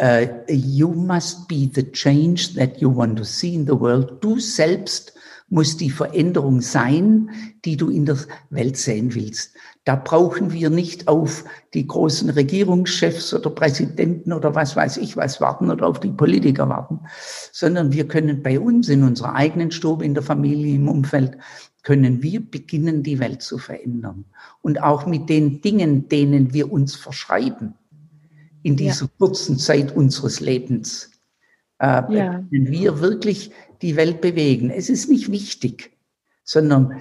uh, 0.01 0.28
You 0.48 0.94
must 0.94 1.48
be 1.48 1.70
the 1.74 1.92
change 1.92 2.54
that 2.56 2.80
you 2.80 2.96
want 2.96 3.18
to 3.18 3.24
see 3.24 3.54
in 3.56 3.66
the 3.66 3.78
world. 3.78 4.24
Du 4.24 4.40
selbst 4.40 5.13
muss 5.50 5.75
die 5.75 5.90
Veränderung 5.90 6.62
sein, 6.62 7.30
die 7.66 7.75
du 7.75 7.90
in 7.90 8.06
der 8.06 8.18
Welt 8.50 8.78
sehen 8.78 9.13
willst. 9.13 9.54
Da 9.84 9.96
brauchen 9.96 10.52
wir 10.52 10.70
nicht 10.70 11.08
auf 11.08 11.44
die 11.74 11.88
großen 11.88 12.30
Regierungschefs 12.30 13.34
oder 13.34 13.50
Präsidenten 13.50 14.32
oder 14.32 14.54
was 14.54 14.76
weiß 14.76 14.98
ich 14.98 15.18
was 15.18 15.42
warten 15.42 15.72
oder 15.72 15.88
auf 15.88 16.00
die 16.00 16.12
Politiker 16.12 16.70
warten, 16.70 17.00
sondern 17.52 17.92
wir 17.92 18.08
können 18.08 18.44
bei 18.44 18.60
uns 18.60 18.90
in 18.90 19.04
unserer 19.04 19.34
eigenen 19.34 19.72
Stube, 19.72 20.06
in 20.06 20.14
der 20.14 20.22
Familie, 20.22 20.76
im 20.76 20.88
Umfeld, 20.88 21.38
können 21.84 22.22
wir 22.22 22.42
beginnen, 22.42 23.02
die 23.02 23.20
Welt 23.20 23.42
zu 23.42 23.58
verändern. 23.58 24.26
Und 24.62 24.84
auch 24.84 25.08
mit 25.08 25.30
den 25.30 25.62
Dingen, 25.62 26.08
denen 26.08 26.54
wir 26.54 26.72
uns 26.72 26.96
verschreiben 26.96 27.74
in 28.62 28.76
dieser 28.76 29.06
ja. 29.06 29.12
kurzen 29.18 29.58
Zeit 29.58 29.96
unseres 29.96 30.40
Lebens, 30.40 31.10
äh, 31.80 32.04
ja. 32.14 32.44
können 32.50 32.72
wir 32.72 33.00
wirklich 33.00 33.52
die 33.82 33.96
Welt 33.96 34.22
bewegen. 34.22 34.70
Es 34.70 34.90
ist 34.90 35.10
nicht 35.10 35.32
wichtig, 35.32 35.92
sondern 36.51 37.00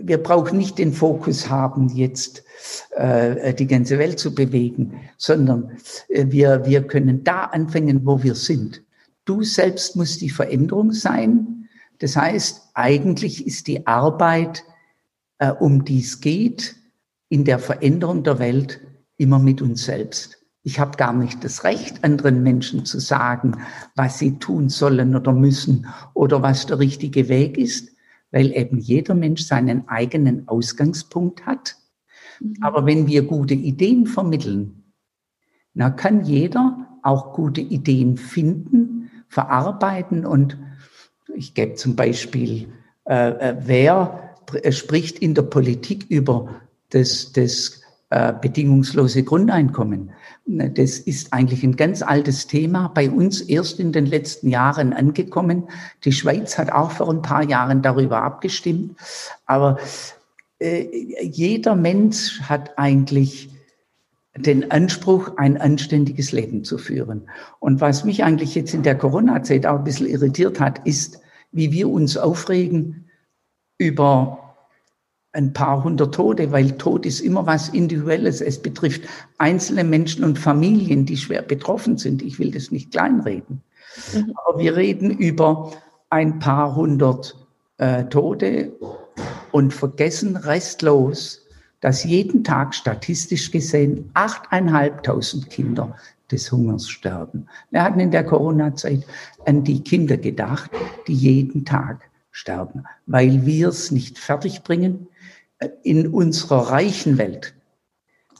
wir 0.00 0.22
brauchen 0.22 0.56
nicht 0.56 0.78
den 0.78 0.90
Fokus 0.90 1.50
haben, 1.50 1.90
jetzt 1.90 2.44
äh, 2.92 3.52
die 3.52 3.66
ganze 3.66 3.98
Welt 3.98 4.18
zu 4.18 4.34
bewegen, 4.34 5.02
sondern 5.18 5.72
äh, 6.08 6.24
wir, 6.30 6.64
wir 6.64 6.86
können 6.86 7.22
da 7.22 7.44
anfangen, 7.44 8.06
wo 8.06 8.22
wir 8.22 8.34
sind. 8.34 8.82
Du 9.26 9.42
selbst 9.42 9.96
musst 9.96 10.22
die 10.22 10.30
Veränderung 10.30 10.92
sein. 10.92 11.68
Das 11.98 12.16
heißt, 12.16 12.70
eigentlich 12.72 13.46
ist 13.46 13.66
die 13.66 13.86
Arbeit, 13.86 14.64
äh, 15.40 15.50
um 15.50 15.84
die 15.84 16.00
es 16.00 16.22
geht, 16.22 16.76
in 17.28 17.44
der 17.44 17.58
Veränderung 17.58 18.24
der 18.24 18.38
Welt 18.38 18.80
immer 19.18 19.38
mit 19.38 19.60
uns 19.60 19.84
selbst. 19.84 20.38
Ich 20.62 20.80
habe 20.80 20.96
gar 20.96 21.12
nicht 21.12 21.44
das 21.44 21.64
Recht, 21.64 22.02
anderen 22.02 22.42
Menschen 22.42 22.86
zu 22.86 22.98
sagen, 22.98 23.58
was 23.94 24.18
sie 24.18 24.38
tun 24.38 24.70
sollen 24.70 25.14
oder 25.14 25.34
müssen 25.34 25.86
oder 26.14 26.40
was 26.40 26.64
der 26.64 26.78
richtige 26.78 27.28
Weg 27.28 27.58
ist, 27.58 27.90
weil 28.30 28.52
eben 28.56 28.78
jeder 28.78 29.14
Mensch 29.14 29.42
seinen 29.42 29.88
eigenen 29.88 30.48
Ausgangspunkt 30.48 31.46
hat. 31.46 31.76
Mhm. 32.40 32.56
Aber 32.60 32.86
wenn 32.86 33.06
wir 33.06 33.22
gute 33.22 33.54
Ideen 33.54 34.06
vermitteln, 34.06 34.92
dann 35.74 35.96
kann 35.96 36.24
jeder 36.24 36.98
auch 37.02 37.34
gute 37.34 37.60
Ideen 37.60 38.16
finden, 38.16 39.10
verarbeiten 39.28 40.24
und 40.24 40.58
ich 41.34 41.54
gebe 41.54 41.74
zum 41.74 41.96
Beispiel, 41.96 42.68
äh, 43.04 43.30
äh 43.30 43.56
wer 43.60 44.34
spricht 44.70 45.18
in 45.18 45.34
der 45.34 45.42
Politik 45.42 46.06
über 46.08 46.60
das, 46.90 47.32
das 47.32 47.82
äh, 48.10 48.32
bedingungslose 48.40 49.24
Grundeinkommen. 49.24 50.12
Das 50.46 50.98
ist 50.98 51.32
eigentlich 51.32 51.64
ein 51.64 51.74
ganz 51.74 52.02
altes 52.02 52.46
Thema, 52.46 52.88
bei 52.94 53.10
uns 53.10 53.40
erst 53.40 53.80
in 53.80 53.90
den 53.90 54.06
letzten 54.06 54.48
Jahren 54.48 54.92
angekommen. 54.92 55.64
Die 56.04 56.12
Schweiz 56.12 56.56
hat 56.56 56.70
auch 56.70 56.92
vor 56.92 57.10
ein 57.10 57.22
paar 57.22 57.42
Jahren 57.42 57.82
darüber 57.82 58.22
abgestimmt. 58.22 58.96
Aber 59.44 59.78
äh, 60.60 60.86
jeder 61.20 61.74
Mensch 61.74 62.40
hat 62.42 62.78
eigentlich 62.78 63.50
den 64.36 64.70
Anspruch, 64.70 65.36
ein 65.36 65.56
anständiges 65.56 66.30
Leben 66.30 66.62
zu 66.62 66.78
führen. 66.78 67.28
Und 67.58 67.80
was 67.80 68.04
mich 68.04 68.22
eigentlich 68.22 68.54
jetzt 68.54 68.74
in 68.74 68.82
der 68.82 68.96
Corona-Zeit 68.96 69.66
auch 69.66 69.78
ein 69.78 69.84
bisschen 69.84 70.06
irritiert 70.06 70.60
hat, 70.60 70.86
ist, 70.86 71.20
wie 71.52 71.72
wir 71.72 71.88
uns 71.88 72.16
aufregen 72.16 73.06
über 73.78 74.45
ein 75.36 75.52
paar 75.52 75.84
hundert 75.84 76.14
Tote, 76.14 76.50
weil 76.50 76.72
Tod 76.78 77.04
ist 77.04 77.20
immer 77.20 77.46
was 77.46 77.68
Individuelles. 77.68 78.40
Es 78.40 78.60
betrifft 78.60 79.02
einzelne 79.36 79.84
Menschen 79.84 80.24
und 80.24 80.38
Familien, 80.38 81.04
die 81.04 81.18
schwer 81.18 81.42
betroffen 81.42 81.98
sind. 81.98 82.22
Ich 82.22 82.38
will 82.38 82.50
das 82.50 82.70
nicht 82.70 82.90
kleinreden. 82.90 83.62
Mhm. 84.14 84.32
Aber 84.46 84.58
wir 84.58 84.74
reden 84.74 85.10
über 85.10 85.72
ein 86.08 86.38
paar 86.38 86.74
hundert 86.74 87.36
äh, 87.76 88.04
Tote 88.04 88.72
und 89.52 89.74
vergessen 89.74 90.36
restlos, 90.36 91.42
dass 91.80 92.04
jeden 92.04 92.42
Tag 92.42 92.74
statistisch 92.74 93.50
gesehen 93.50 94.10
achteinhalbtausend 94.14 95.50
Kinder 95.50 95.94
des 96.30 96.50
Hungers 96.50 96.88
sterben. 96.88 97.46
Wir 97.70 97.82
hatten 97.82 98.00
in 98.00 98.10
der 98.10 98.24
Corona-Zeit 98.24 99.04
an 99.44 99.64
die 99.64 99.82
Kinder 99.82 100.16
gedacht, 100.16 100.70
die 101.06 101.14
jeden 101.14 101.66
Tag 101.66 102.00
sterben, 102.30 102.84
weil 103.06 103.44
wir 103.44 103.68
es 103.68 103.90
nicht 103.90 104.18
fertigbringen, 104.18 105.08
in 105.82 106.08
unserer 106.08 106.70
reichen 106.70 107.18
Welt 107.18 107.54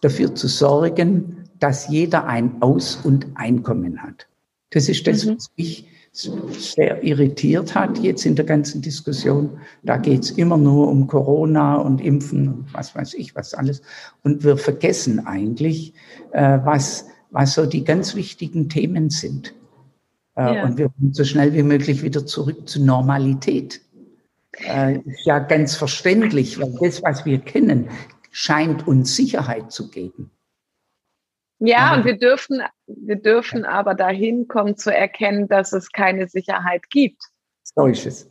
dafür 0.00 0.35
zu 0.35 0.49
sorgen, 0.49 1.44
dass 1.58 1.88
jeder 1.88 2.26
ein 2.26 2.61
Aus- 2.61 2.96
und 2.96 3.26
Einkommen 3.35 4.02
hat. 4.02 4.26
Das 4.70 4.88
ist 4.88 5.06
das, 5.06 5.25
mhm. 5.25 5.37
was 5.37 5.50
mich 5.56 5.88
sehr 6.16 7.02
irritiert 7.04 7.75
hat 7.75 7.99
jetzt 7.99 8.25
in 8.25 8.37
der 8.37 8.46
ganzen 8.46 8.80
Diskussion. 8.80 9.58
Da 9.82 9.99
geht 9.99 10.25
es 10.25 10.30
immer 10.30 10.56
nur 10.56 10.88
um 10.88 11.06
Corona 11.06 11.76
und 11.76 12.00
Impfen 12.00 12.49
und 12.49 12.75
was 12.75 12.94
weiß 12.94 13.14
ich, 13.14 13.35
was 13.35 13.52
alles. 13.52 13.82
Und 14.23 14.42
wir 14.42 14.56
vergessen 14.56 15.26
eigentlich, 15.26 15.92
äh, 16.32 16.58
was, 16.64 17.06
was 17.30 17.54
so 17.54 17.66
die 17.66 17.85
ganz 17.85 18.14
wichtigen 18.14 18.70
Themen 18.70 19.11
sind. 19.11 19.54
Äh, 20.37 20.56
ja. 20.56 20.64
Und 20.64 20.78
wir 20.78 20.90
wollen 20.99 21.12
so 21.12 21.25
schnell 21.25 21.52
wie 21.52 21.62
möglich 21.62 22.02
wieder 22.02 22.25
zurück 22.25 22.66
zur 22.66 22.82
Normalität. 22.82 23.82
Äh, 24.60 24.98
ist 25.00 25.26
ja 25.26 25.38
ganz 25.38 25.76
verständlich, 25.76 26.60
weil 26.60 26.72
das, 26.80 27.02
was 27.02 27.25
wir 27.25 27.38
kennen, 27.38 27.90
scheint 28.30 28.86
uns 28.86 29.16
Sicherheit 29.16 29.70
zu 29.72 29.90
geben. 29.90 30.30
Ja, 31.58 31.78
aber, 31.78 31.96
und 31.98 32.04
wir 32.04 32.18
dürfen, 32.18 32.60
wir 32.86 33.16
dürfen 33.16 33.62
ja. 33.64 33.70
aber 33.70 33.94
dahin 33.94 34.46
kommen 34.48 34.76
zu 34.76 34.94
erkennen, 34.94 35.48
dass 35.48 35.72
es 35.72 35.90
keine 35.90 36.28
Sicherheit 36.28 36.88
gibt. 36.90 37.22
So 37.62 37.86
ist 37.86 38.06
es. 38.06 38.30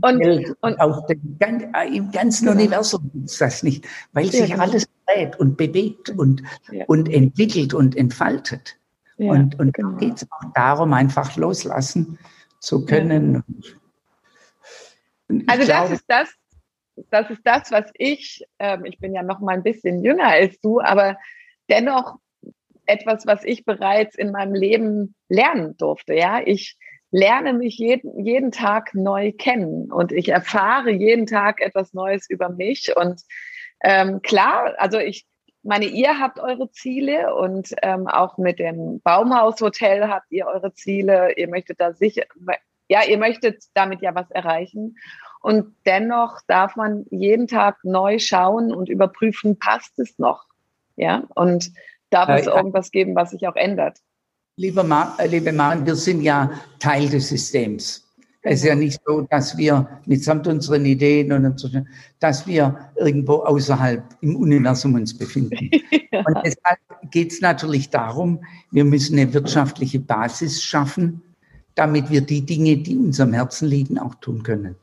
und, 0.00 0.56
und, 0.60 0.80
auf 0.80 1.06
dem, 1.06 1.38
äh, 1.40 1.96
im 1.96 2.10
ganzen 2.10 2.46
genau. 2.46 2.58
Universum 2.58 3.10
gibt 3.12 3.28
es 3.28 3.38
das 3.38 3.62
nicht, 3.62 3.86
weil 4.12 4.26
sich 4.26 4.58
alles 4.58 4.86
dreht 5.06 5.38
und 5.38 5.58
bewegt 5.58 6.10
und, 6.10 6.42
ja. 6.70 6.84
und 6.86 7.10
entwickelt 7.10 7.74
und 7.74 7.96
entfaltet. 7.96 8.76
Und 9.18 9.58
und 9.60 9.72
genau. 9.74 9.96
geht 9.98 10.16
es 10.16 10.26
auch 10.32 10.52
darum, 10.54 10.92
einfach 10.92 11.36
loslassen 11.36 12.18
zu 12.58 12.84
können. 12.84 13.44
Also 15.46 15.66
das 15.66 15.90
ist 15.90 16.04
das, 16.08 16.32
das 17.10 17.30
ist 17.30 17.42
das, 17.44 17.70
was 17.70 17.90
ich, 17.94 18.44
ähm, 18.58 18.84
ich 18.84 18.98
bin 18.98 19.14
ja 19.14 19.22
noch 19.22 19.40
mal 19.40 19.54
ein 19.54 19.62
bisschen 19.62 20.04
jünger 20.04 20.28
als 20.28 20.60
du, 20.60 20.80
aber 20.80 21.16
dennoch 21.68 22.18
etwas, 22.86 23.26
was 23.26 23.44
ich 23.44 23.64
bereits 23.64 24.16
in 24.16 24.32
meinem 24.32 24.54
Leben 24.54 25.14
lernen 25.28 25.76
durfte. 25.76 26.14
Ja, 26.14 26.40
ich 26.44 26.76
lerne 27.10 27.52
mich 27.52 27.76
jeden, 27.78 28.24
jeden 28.24 28.50
Tag 28.50 28.94
neu 28.94 29.32
kennen 29.32 29.92
und 29.92 30.12
ich 30.12 30.28
erfahre 30.28 30.90
jeden 30.90 31.26
Tag 31.26 31.60
etwas 31.60 31.92
Neues 31.92 32.28
über 32.28 32.48
mich. 32.48 32.96
Und 32.96 33.22
ähm, 33.82 34.22
klar, 34.22 34.74
also 34.78 34.98
ich 34.98 35.26
meine, 35.62 35.86
ihr 35.86 36.18
habt 36.18 36.40
eure 36.40 36.70
Ziele 36.70 37.34
und 37.34 37.72
ähm, 37.82 38.08
auch 38.08 38.38
mit 38.38 38.58
dem 38.58 39.00
Baumhaushotel 39.02 40.08
habt 40.08 40.26
ihr 40.30 40.46
eure 40.46 40.72
Ziele. 40.74 41.34
Ihr 41.36 41.48
möchtet 41.48 41.80
da 41.80 41.92
sicher, 41.92 42.24
ja, 42.92 43.00
ihr 43.08 43.16
möchtet 43.16 43.64
damit 43.72 44.02
ja 44.02 44.14
was 44.14 44.30
erreichen. 44.30 44.98
Und 45.40 45.74
dennoch 45.86 46.40
darf 46.46 46.76
man 46.76 47.06
jeden 47.10 47.46
Tag 47.46 47.78
neu 47.84 48.18
schauen 48.18 48.70
und 48.72 48.90
überprüfen, 48.90 49.58
passt 49.58 49.98
es 49.98 50.18
noch? 50.18 50.44
Ja, 50.96 51.24
und 51.34 51.72
darf 52.10 52.28
es 52.28 52.46
irgendwas 52.46 52.90
geben, 52.90 53.14
was 53.14 53.30
sich 53.30 53.48
auch 53.48 53.56
ändert? 53.56 53.98
Lieber 54.56 54.84
Ma 54.84 55.16
äh, 55.18 55.26
liebe 55.26 55.52
Maren, 55.52 55.86
wir 55.86 55.94
sind 55.94 56.20
ja 56.20 56.50
Teil 56.78 57.08
des 57.08 57.30
Systems. 57.30 58.06
Es 58.42 58.60
ist 58.60 58.66
ja 58.66 58.74
nicht 58.74 59.00
so, 59.06 59.22
dass 59.22 59.56
wir 59.56 59.88
mitsamt 60.04 60.46
unseren 60.46 60.84
Ideen 60.84 61.32
und 61.32 61.58
so, 61.58 61.70
dass 62.18 62.46
wir 62.46 62.90
irgendwo 62.96 63.36
außerhalb 63.36 64.04
im 64.20 64.36
Universum 64.36 64.94
uns 64.96 65.16
befinden. 65.16 65.70
ja. 66.10 66.22
Und 66.26 66.36
deshalb 66.44 66.78
geht 67.10 67.32
es 67.32 67.40
natürlich 67.40 67.88
darum, 67.88 68.44
wir 68.70 68.84
müssen 68.84 69.18
eine 69.18 69.32
wirtschaftliche 69.32 70.00
Basis 70.00 70.62
schaffen, 70.62 71.22
damit 71.74 72.10
wir 72.10 72.20
die 72.20 72.44
Dinge, 72.44 72.76
die 72.76 72.96
uns 72.96 73.20
am 73.20 73.32
Herzen 73.32 73.68
liegen, 73.68 73.98
auch 73.98 74.14
tun 74.16 74.42
können. 74.42 74.76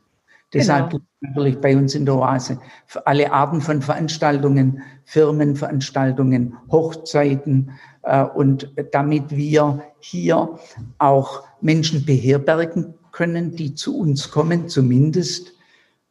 Deshalb 0.52 0.90
genau. 0.90 1.04
natürlich 1.20 1.60
bei 1.60 1.76
uns 1.76 1.94
in 1.94 2.04
der 2.04 2.16
Oase 2.16 2.58
für 2.86 3.06
alle 3.06 3.32
Arten 3.32 3.60
von 3.60 3.82
Veranstaltungen, 3.82 4.82
Firmenveranstaltungen, 5.04 6.56
Hochzeiten 6.70 7.72
äh, 8.02 8.24
und 8.24 8.72
damit 8.90 9.30
wir 9.30 9.84
hier 10.00 10.58
auch 10.98 11.44
Menschen 11.60 12.04
beherbergen 12.04 12.94
können, 13.12 13.54
die 13.54 13.74
zu 13.74 13.98
uns 13.98 14.30
kommen, 14.30 14.68
zumindest 14.68 15.52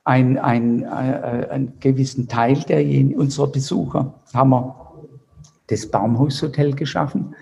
ein, 0.06 0.38
ein, 0.38 0.86
ein, 0.86 1.44
äh, 1.44 1.48
einen 1.50 1.80
gewissen 1.80 2.28
Teil 2.28 2.60
der 2.62 2.80
unserer 3.18 3.48
Besucher 3.48 4.14
haben 4.34 4.50
wir 4.52 4.89
das 5.70 5.86
Baumhaushotel 5.86 6.74
geschaffen. 6.74 7.36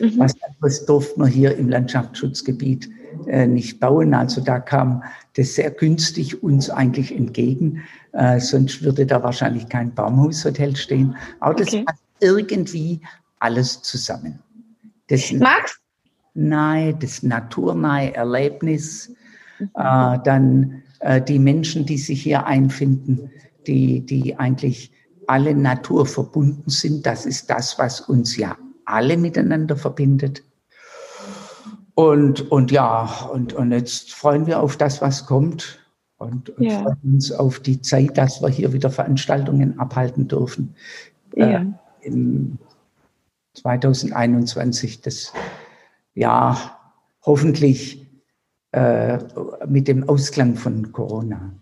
Mhm. 0.00 0.18
Was 0.18 0.34
anderes 0.42 0.84
durften 0.86 1.22
wir 1.22 1.28
hier 1.28 1.56
im 1.56 1.68
Landschaftsschutzgebiet 1.68 2.88
äh, 3.26 3.46
nicht 3.46 3.80
bauen. 3.80 4.14
Also 4.14 4.40
da 4.40 4.58
kam 4.58 5.02
das 5.36 5.54
sehr 5.54 5.70
günstig 5.70 6.42
uns 6.42 6.70
eigentlich 6.70 7.14
entgegen. 7.14 7.82
Äh, 8.12 8.40
sonst 8.40 8.82
würde 8.82 9.06
da 9.06 9.22
wahrscheinlich 9.22 9.68
kein 9.68 9.94
Baumhaushotel 9.94 10.76
stehen. 10.76 11.16
Aber 11.40 11.54
das 11.54 11.68
okay. 11.68 11.84
passt 11.84 12.02
irgendwie 12.20 13.00
alles 13.38 13.82
zusammen. 13.82 14.38
Das 15.08 15.32
Magst? 15.32 15.78
Nahe, 16.34 16.94
das 16.94 17.22
naturnahe 17.22 18.14
Erlebnis, 18.14 19.12
mhm. 19.58 19.70
äh, 19.76 20.18
dann 20.24 20.82
äh, 21.00 21.20
die 21.20 21.38
Menschen, 21.38 21.86
die 21.86 21.98
sich 21.98 22.22
hier 22.22 22.46
einfinden, 22.46 23.30
die, 23.66 24.00
die 24.00 24.36
eigentlich 24.36 24.90
alle 25.28 25.54
Natur 25.54 26.06
verbunden 26.06 26.70
sind. 26.70 27.06
Das 27.06 27.26
ist 27.26 27.50
das, 27.50 27.78
was 27.78 28.00
uns 28.00 28.36
ja 28.36 28.56
alle 28.84 29.16
miteinander 29.16 29.76
verbindet. 29.76 30.42
Und, 31.94 32.50
und 32.50 32.70
ja, 32.70 33.28
und, 33.32 33.52
und 33.52 33.70
jetzt 33.70 34.12
freuen 34.12 34.46
wir 34.46 34.60
auf 34.60 34.76
das, 34.76 35.00
was 35.00 35.26
kommt 35.26 35.78
und, 36.16 36.50
und 36.50 36.64
ja. 36.64 36.82
freuen 36.82 37.14
uns 37.14 37.30
auf 37.32 37.60
die 37.60 37.80
Zeit, 37.80 38.18
dass 38.18 38.42
wir 38.42 38.48
hier 38.48 38.72
wieder 38.72 38.90
Veranstaltungen 38.90 39.78
abhalten 39.78 40.26
dürfen. 40.26 40.74
Ja. 41.36 41.60
Äh, 41.60 41.66
Im 42.02 42.58
2021, 43.54 45.02
das 45.02 45.32
ja 46.14 46.78
hoffentlich 47.24 48.06
äh, 48.72 49.18
mit 49.66 49.86
dem 49.86 50.08
Ausklang 50.08 50.56
von 50.56 50.90
Corona. 50.92 51.52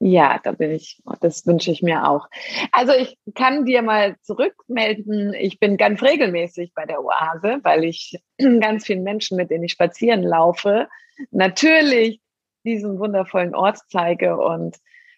Ja, 0.00 0.38
da 0.42 0.52
bin 0.52 0.70
ich, 0.70 1.02
das 1.20 1.44
wünsche 1.44 1.72
ich 1.72 1.82
mir 1.82 2.08
auch. 2.08 2.28
Also 2.70 2.92
ich 2.92 3.18
kann 3.34 3.64
dir 3.64 3.82
mal 3.82 4.16
zurückmelden, 4.22 5.34
ich 5.34 5.58
bin 5.58 5.76
ganz 5.76 6.02
regelmäßig 6.02 6.72
bei 6.72 6.86
der 6.86 7.02
Oase, 7.02 7.58
weil 7.62 7.84
ich 7.84 8.16
ganz 8.60 8.86
vielen 8.86 9.02
Menschen, 9.02 9.36
mit 9.36 9.50
denen 9.50 9.64
ich 9.64 9.72
spazieren 9.72 10.22
laufe, 10.22 10.88
natürlich 11.32 12.20
diesen 12.64 12.98
wundervollen 13.00 13.54
Ort 13.54 13.78
zeige 13.88 14.36
und 14.36 14.76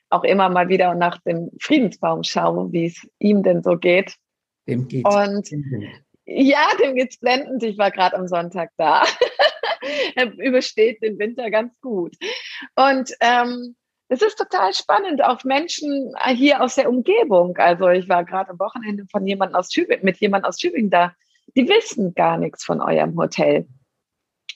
auch 0.09 0.25
immer 0.25 0.49
mal 0.49 0.69
wieder 0.69 0.95
nach 0.95 1.21
dem 1.23 1.51
Friedensbaum 1.61 2.25
schaue, 2.25 2.73
wie 2.73 2.87
es 2.87 3.07
ihm 3.19 3.43
denn 3.43 3.63
so 3.63 3.77
geht. 3.77 4.17
Dem 4.67 4.89
geht's. 4.89 5.15
Und 5.15 5.49
ja, 6.25 6.69
dem 6.83 6.95
geht's 6.95 7.19
blendend. 7.19 7.63
Ich 7.63 7.77
war 7.77 7.91
gerade 7.91 8.17
am 8.17 8.29
Sonntag 8.29 8.71
da. 8.77 9.03
er 10.15 10.33
übersteht 10.39 11.03
den 11.03 11.19
Winter 11.19 11.51
ganz 11.51 11.73
gut. 11.81 12.17
Und 12.77 13.13
ähm, 13.21 13.77
es 14.11 14.23
ist 14.23 14.37
total 14.37 14.75
spannend, 14.75 15.23
auch 15.23 15.45
Menschen 15.45 16.13
äh, 16.25 16.35
hier 16.35 16.61
aus 16.61 16.75
der 16.75 16.89
Umgebung. 16.89 17.57
Also 17.59 17.89
ich 17.89 18.09
war 18.09 18.25
gerade 18.25 18.51
am 18.51 18.59
Wochenende 18.59 19.05
von 19.09 19.25
jemand 19.25 19.55
aus 19.55 19.69
Tübingen, 19.69 20.05
mit 20.05 20.17
jemand 20.19 20.45
aus 20.45 20.57
Tübingen 20.57 20.91
da. 20.91 21.15
Die 21.57 21.69
wissen 21.69 22.13
gar 22.15 22.37
nichts 22.37 22.65
von 22.65 22.81
eurem 22.81 23.17
Hotel. 23.17 23.69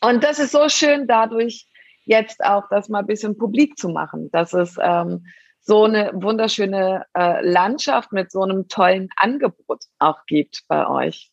Und 0.03 0.25
das 0.25 0.41
ist 0.41 0.51
so 0.51 0.69
schön, 0.69 1.07
dadurch 1.07 1.69
jetzt 2.05 2.45
auch 2.45 2.65
das 2.69 2.89
mal 2.89 2.99
ein 2.99 3.07
bisschen 3.07 3.39
publik 3.39 3.79
zu 3.79 3.89
machen, 3.91 4.29
dass 4.33 4.53
es 4.55 4.77
ähm, 4.81 5.25
so 5.61 5.85
eine 5.85 6.11
wunderschöne 6.15 7.07
äh, 7.17 7.41
Landschaft 7.47 8.13
mit 8.13 8.33
so 8.33 8.43
einem 8.43 8.67
tollen 8.67 9.09
Angebot 9.17 9.85
auch 10.01 10.27
gibt 10.27 10.65
bei 10.67 10.87
euch. 10.89 11.31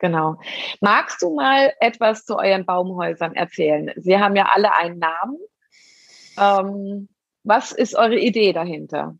Genau. 0.00 0.38
Magst 0.82 1.22
du 1.22 1.34
mal 1.34 1.72
etwas 1.80 2.26
zu 2.26 2.36
euren 2.36 2.66
Baumhäusern 2.66 3.34
erzählen? 3.34 3.90
Sie 3.96 4.18
haben 4.18 4.36
ja 4.36 4.50
alle 4.52 4.74
einen 4.74 4.98
Namen. 4.98 5.38
Ähm, 6.38 7.08
was 7.44 7.72
ist 7.72 7.94
eure 7.94 8.18
Idee 8.18 8.52
dahinter? 8.52 9.16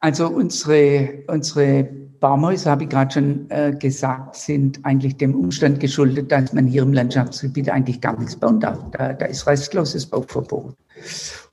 Also 0.00 0.28
unsere, 0.28 1.24
unsere 1.26 1.84
Baumhäuser, 2.20 2.70
habe 2.70 2.84
ich 2.84 2.88
gerade 2.88 3.12
schon 3.12 3.50
äh, 3.50 3.74
gesagt, 3.78 4.36
sind 4.36 4.84
eigentlich 4.84 5.16
dem 5.16 5.34
Umstand 5.34 5.80
geschuldet, 5.80 6.30
dass 6.32 6.52
man 6.52 6.66
hier 6.66 6.82
im 6.82 6.92
Landschaftsgebiet 6.92 7.68
eigentlich 7.70 8.00
gar 8.00 8.18
nichts 8.18 8.36
bauen 8.36 8.60
darf. 8.60 8.78
Da, 8.92 9.12
da 9.12 9.26
ist 9.26 9.46
restloses 9.46 10.06
Bauverbot. 10.06 10.76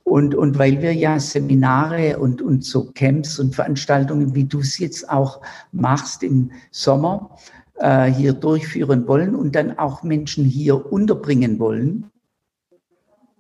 Und, 0.04 0.36
und 0.36 0.60
weil 0.60 0.82
wir 0.82 0.94
ja 0.94 1.20
Seminare 1.20 2.20
und, 2.20 2.42
und 2.42 2.64
so 2.64 2.92
Camps 2.94 3.40
und 3.40 3.56
Veranstaltungen, 3.56 4.36
wie 4.36 4.44
du 4.44 4.60
es 4.60 4.78
jetzt 4.78 5.10
auch 5.10 5.42
machst 5.72 6.24
im 6.24 6.52
Sommer, 6.72 7.38
äh, 7.76 8.06
hier 8.06 8.34
durchführen 8.34 9.08
wollen 9.08 9.36
und 9.36 9.56
dann 9.56 9.78
auch 9.78 10.04
Menschen 10.04 10.46
hier 10.46 10.92
unterbringen 10.92 11.60
wollen, 11.60 12.12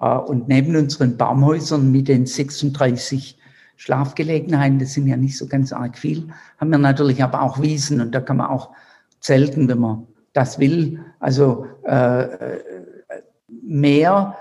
und 0.07 0.47
neben 0.47 0.75
unseren 0.75 1.17
Baumhäusern 1.17 1.91
mit 1.91 2.07
den 2.07 2.25
36 2.25 3.37
Schlafgelegenheiten, 3.75 4.79
das 4.79 4.93
sind 4.93 5.07
ja 5.07 5.17
nicht 5.17 5.37
so 5.37 5.47
ganz 5.47 5.73
arg 5.73 5.97
viel, 5.97 6.27
haben 6.57 6.71
wir 6.71 6.77
natürlich 6.77 7.23
aber 7.23 7.41
auch 7.41 7.61
Wiesen 7.61 8.01
und 8.01 8.13
da 8.13 8.21
kann 8.21 8.37
man 8.37 8.47
auch 8.47 8.71
zelten, 9.19 9.67
wenn 9.67 9.79
man 9.79 10.07
das 10.33 10.59
will. 10.59 10.99
Also 11.19 11.65
äh, 11.83 12.27
mehr 13.61 14.35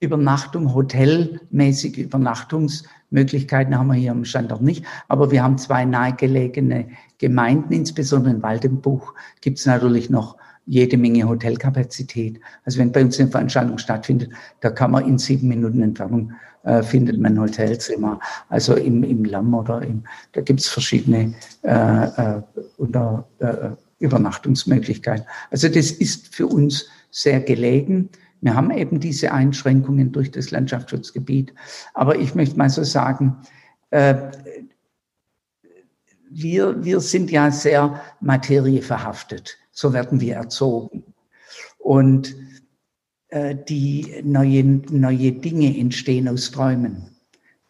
Übernachtung, 0.00 0.74
hotelmäßige 0.74 1.98
Übernachtungsmöglichkeiten 1.98 3.76
haben 3.76 3.88
wir 3.88 3.94
hier 3.94 4.12
am 4.12 4.24
Standort 4.24 4.62
nicht. 4.62 4.84
Aber 5.08 5.30
wir 5.30 5.42
haben 5.42 5.58
zwei 5.58 5.84
nahegelegene 5.84 6.88
Gemeinden, 7.18 7.72
insbesondere 7.72 8.34
in 8.34 8.42
Waldenbuch 8.42 9.14
gibt 9.40 9.58
es 9.58 9.66
natürlich 9.66 10.08
noch 10.10 10.36
jede 10.68 10.98
Menge 10.98 11.26
Hotelkapazität. 11.26 12.40
Also 12.64 12.78
wenn 12.78 12.92
bei 12.92 13.02
uns 13.02 13.18
eine 13.18 13.30
Veranstaltung 13.30 13.78
stattfindet, 13.78 14.30
da 14.60 14.70
kann 14.70 14.90
man 14.90 15.06
in 15.06 15.18
sieben 15.18 15.48
Minuten 15.48 15.82
Entfernung 15.82 16.32
äh, 16.62 16.82
findet 16.82 17.18
man 17.18 17.32
ein 17.32 17.40
Hotelzimmer. 17.40 18.20
Also 18.50 18.74
im, 18.74 19.02
im 19.02 19.24
Lamm 19.24 19.54
oder 19.54 19.82
im, 19.82 20.04
da 20.32 20.42
gibt 20.42 20.60
es 20.60 20.68
verschiedene 20.68 21.34
äh, 21.62 22.04
äh, 22.04 22.42
unter, 22.76 23.26
äh, 23.38 23.70
Übernachtungsmöglichkeiten. 23.98 25.26
Also 25.50 25.68
das 25.68 25.90
ist 25.90 26.34
für 26.34 26.46
uns 26.46 26.86
sehr 27.10 27.40
gelegen. 27.40 28.10
Wir 28.42 28.54
haben 28.54 28.70
eben 28.70 29.00
diese 29.00 29.32
Einschränkungen 29.32 30.12
durch 30.12 30.30
das 30.30 30.50
Landschaftsschutzgebiet. 30.50 31.52
Aber 31.94 32.16
ich 32.16 32.34
möchte 32.34 32.58
mal 32.58 32.68
so 32.68 32.84
sagen, 32.84 33.36
äh, 33.90 34.14
wir, 36.30 36.84
wir 36.84 37.00
sind 37.00 37.30
ja 37.30 37.50
sehr 37.50 38.00
materieverhaftet. 38.20 39.56
So 39.80 39.92
werden 39.92 40.20
wir 40.20 40.34
erzogen. 40.34 41.04
Und 41.78 42.34
äh, 43.28 43.54
die 43.68 44.12
neue, 44.24 44.64
neue 44.64 45.30
Dinge 45.30 45.78
entstehen 45.78 46.26
aus 46.26 46.50
Träumen. 46.50 47.10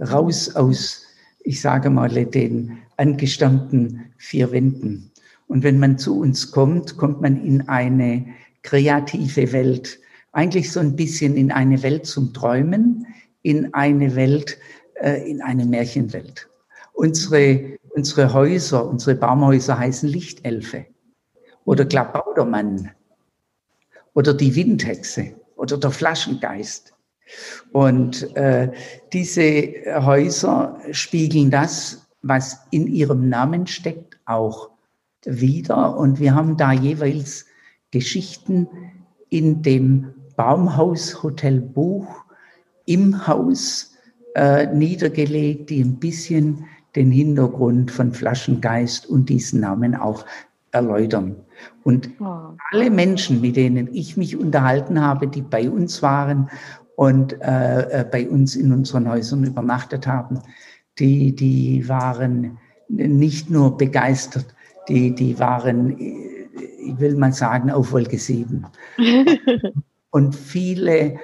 Raus 0.01 0.57
aus, 0.57 1.03
ich 1.41 1.61
sage 1.61 1.91
mal, 1.91 2.09
den 2.09 2.79
angestammten 2.97 4.07
vier 4.17 4.51
Wänden. 4.53 5.11
Und 5.49 5.65
wenn 5.65 5.79
man 5.79 5.99
zu 5.99 6.19
uns 6.19 6.51
kommt, 6.51 6.97
kommt 6.97 7.21
man 7.21 7.45
in 7.45 7.69
eine 7.69 8.25
kreative 8.63 9.53
Welt. 9.53 10.01
Eigentlich 10.33 10.73
so 10.73 10.81
ein 10.81 10.97
bisschen 10.97 11.37
in 11.37 11.53
eine 11.53 11.83
Welt 11.83 12.07
zum 12.07 12.33
Träumen, 12.33 13.07
in 13.43 13.75
eine 13.75 14.17
Welt, 14.17 14.57
äh, 14.95 15.31
in 15.31 15.43
eine 15.43 15.67
Märchenwelt. 15.67 16.49
Unsere, 16.95 17.77
unsere 17.91 18.33
Häuser, 18.33 18.89
unsere 18.89 19.15
Baumhäuser 19.15 19.79
heißen 19.79 20.09
Lichtelfe 20.09 20.87
oder 21.69 21.85
Klabaudermann 21.85 22.91
oder 24.15 24.33
die 24.33 24.57
Windhexe 24.57 25.35
oder 25.57 25.77
der 25.77 25.91
Flaschengeist. 25.91 26.95
Und 27.73 28.35
äh, 28.37 28.73
diese 29.13 29.75
Häuser 30.01 30.81
spiegeln 30.93 31.51
das, 31.51 32.09
was 32.23 32.59
in 32.71 32.87
ihrem 32.87 33.29
Namen 33.29 33.67
steckt, 33.67 34.19
auch 34.25 34.71
wieder. 35.27 35.99
Und 35.99 36.21
wir 36.21 36.35
haben 36.35 36.57
da 36.57 36.73
jeweils 36.73 37.45
Geschichten 37.91 38.67
in 39.29 39.61
dem 39.61 40.15
Baumhaus 40.37 41.23
Hotel 41.23 41.61
Buch 41.61 42.25
im 42.87 43.27
Haus 43.27 43.95
äh, 44.35 44.75
niedergelegt, 44.75 45.69
die 45.69 45.83
ein 45.83 45.97
bisschen 45.97 46.65
den 46.97 47.11
Hintergrund 47.11 47.91
von 47.91 48.15
Flaschengeist 48.15 49.05
und 49.07 49.29
diesen 49.29 49.61
Namen 49.61 49.95
auch 49.95 50.25
erläutern. 50.71 51.37
Und 51.85 52.11
alle 52.71 52.91
Menschen, 52.91 53.41
mit 53.41 53.57
denen 53.57 53.93
ich 53.93 54.17
mich 54.17 54.37
unterhalten 54.37 55.01
habe, 55.01 55.29
die 55.29 55.43
bei 55.43 55.71
uns 55.71 56.03
waren 56.03 56.51
und 56.97 57.41
äh, 57.41 58.01
äh, 58.01 58.05
bei 58.11 58.29
uns 58.29 58.57
in 58.57 58.73
unseren 58.73 59.09
Häusern 59.09 59.45
übernachtet 59.45 60.07
haben, 60.07 60.41
die, 60.99 61.35
die 61.35 61.89
waren 61.89 62.59
nicht 62.89 63.51
nur 63.51 63.77
begeistert, 63.77 64.55
die, 64.89 65.15
die 65.15 65.39
waren, 65.39 65.97
ich 65.99 66.99
will 66.99 67.17
mal 67.17 67.33
sagen, 67.33 67.71
auf 67.71 67.93
Wolke 67.93 68.19
7. 68.19 68.67
und 70.11 70.35
viele 70.35 70.99
äh, 70.99 71.19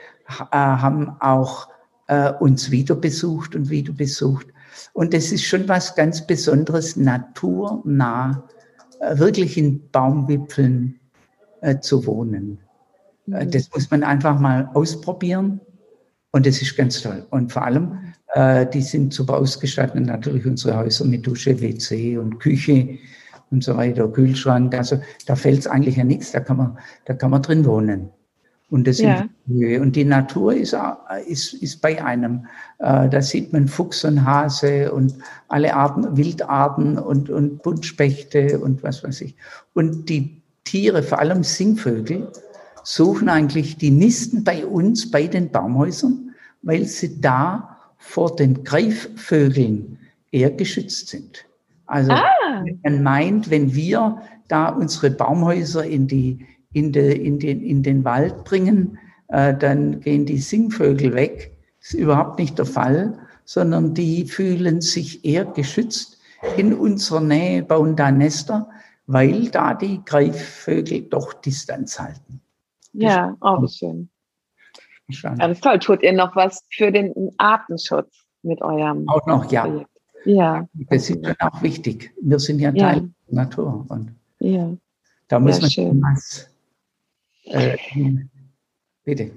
haben 0.51 1.16
auch 1.20 1.68
äh, 2.07 2.33
uns 2.33 2.70
wieder 2.70 2.94
besucht 2.94 3.57
und 3.57 3.70
wieder 3.70 3.92
besucht. 3.92 4.47
Und 4.92 5.14
es 5.14 5.33
ist 5.33 5.44
schon 5.44 5.68
was 5.68 5.94
ganz 5.94 6.27
Besonderes, 6.27 6.97
naturnah 6.97 8.44
äh, 8.49 8.54
wirklich 9.12 9.57
in 9.57 9.90
Baumwipfeln 9.90 11.01
äh, 11.61 11.79
zu 11.81 12.07
wohnen. 12.07 12.59
Äh, 13.29 13.45
mhm. 13.45 13.51
Das 13.51 13.71
muss 13.73 13.90
man 13.90 14.03
einfach 14.03 14.38
mal 14.38 14.71
ausprobieren 14.75 15.61
und 16.33 16.47
das 16.47 16.61
ist 16.61 16.77
ganz 16.77 17.01
toll. 17.01 17.27
Und 17.31 17.53
vor 17.53 17.64
allem, 17.64 17.99
äh, 18.35 18.67
die 18.67 18.83
sind 18.83 19.14
super 19.14 19.38
ausgestattet, 19.38 20.05
natürlich 20.05 20.47
unsere 20.47 20.77
Häuser 20.77 21.05
mit 21.05 21.27
Dusche, 21.27 21.61
WC 21.61 22.19
und 22.19 22.38
Küche 22.38 22.99
und 23.51 23.62
so 23.62 23.77
weiter, 23.77 24.09
Kühlschrank. 24.09 24.75
Also 24.75 25.01
da 25.27 25.37
fällt 25.37 25.61
es 25.61 25.67
eigentlich 25.67 25.97
ja 25.97 26.05
nichts, 26.05 26.33
da 26.33 26.40
kann 26.40 26.57
man, 26.57 26.79
da 27.05 27.14
kann 27.14 27.31
man 27.31 27.43
drin 27.43 27.64
wohnen. 27.64 28.11
Und, 28.75 28.89
das 28.89 28.99
ja. 28.99 29.25
und 29.47 29.95
die 29.95 30.05
Natur 30.05 30.53
ist, 30.53 30.77
ist, 31.29 31.55
ist 31.55 31.81
bei 31.81 32.05
einem. 32.05 32.47
Äh, 32.81 33.09
da 33.09 33.23
sieht 33.23 33.53
man 33.53 33.69
Fuchs 33.69 34.05
und 34.05 34.25
Hase 34.25 34.91
und 34.91 35.15
alle 35.47 35.77
Arten, 35.77 36.17
Wildarten 36.17 36.99
und, 36.99 37.31
und 37.31 37.63
Buntspechte 37.63 38.59
und 38.59 38.83
was 38.83 39.05
weiß 39.05 39.21
ich. 39.21 39.37
Und 39.75 40.09
die 40.09 40.43
Tiere, 40.65 41.05
vor 41.05 41.21
allem 41.21 41.45
Singvögel, 41.45 42.33
suchen 42.83 43.29
eigentlich 43.29 43.77
die 43.77 43.93
Nisten 43.93 44.43
bei 44.43 44.67
uns, 44.67 45.09
bei 45.09 45.29
den 45.29 45.51
Baumhäusern, 45.51 46.35
weil 46.63 46.85
sie 46.87 47.21
da 47.21 47.79
vor 47.99 48.35
den 48.35 48.65
Greifvögeln 48.65 49.99
eher 50.33 50.51
geschützt 50.51 51.11
sind. 51.11 51.45
Also 51.87 52.11
ah. 52.11 52.65
man 52.83 53.05
meint, 53.05 53.51
wenn 53.51 53.73
wir 53.73 54.21
da 54.49 54.71
unsere 54.71 55.13
Baumhäuser 55.13 55.85
in 55.85 56.09
die 56.09 56.45
in, 56.75 56.93
de, 56.93 57.17
in, 57.17 57.39
den, 57.39 57.63
in 57.63 57.83
den 57.83 58.05
Wald 58.05 58.45
bringen, 58.45 58.99
äh, 59.29 59.55
dann 59.57 60.01
gehen 60.01 60.27
die 60.27 60.39
Singvögel 60.39 61.15
weg. 61.15 61.57
Das 61.81 61.95
ist 61.95 62.01
überhaupt 62.01 62.39
nicht 62.39 62.59
der 62.59 62.67
Fall, 62.67 63.19
sondern 63.45 63.95
die 63.95 64.27
fühlen 64.27 64.81
sich 64.81 65.25
eher 65.25 65.45
geschützt 65.45 66.19
in 66.57 66.75
unserer 66.75 67.21
Nähe, 67.21 67.63
bauen 67.63 67.97
da 67.97 68.11
Nester, 68.11 68.69
weil 69.07 69.49
da 69.49 69.75
die 69.75 70.03
Greifvögel 70.05 71.03
doch 71.03 71.33
Distanz 71.35 71.99
halten. 71.99 72.41
Ja, 72.93 73.37
auch 73.41 73.63
oh, 73.63 73.67
schön. 73.67 74.09
Ganz 75.23 75.61
toll. 75.61 75.79
Tut 75.79 76.03
ihr 76.03 76.13
noch 76.13 76.35
was 76.37 76.63
für 76.71 76.91
den 76.91 77.31
Artenschutz 77.39 78.25
mit 78.43 78.63
eurem 78.63 79.09
Auch 79.09 79.27
noch, 79.27 79.51
ja. 79.51 79.63
Projekt? 79.63 79.91
Ja. 80.25 80.67
Das 80.89 81.11
ist 81.11 81.25
schon 81.25 81.37
auch 81.41 81.63
wichtig. 81.63 82.15
Wir 82.23 82.39
sind 82.39 82.61
ja 82.61 82.73
Teil 82.73 82.97
ja. 82.97 83.09
der 83.29 83.35
Natur. 83.35 83.85
Und 83.89 84.15
ja. 84.39 84.75
Da 85.29 85.39
muss 85.39 85.77
ja, 85.77 85.93
man 85.93 86.03
was 86.15 86.49
äh, 87.45 87.77
bitte. 89.05 89.31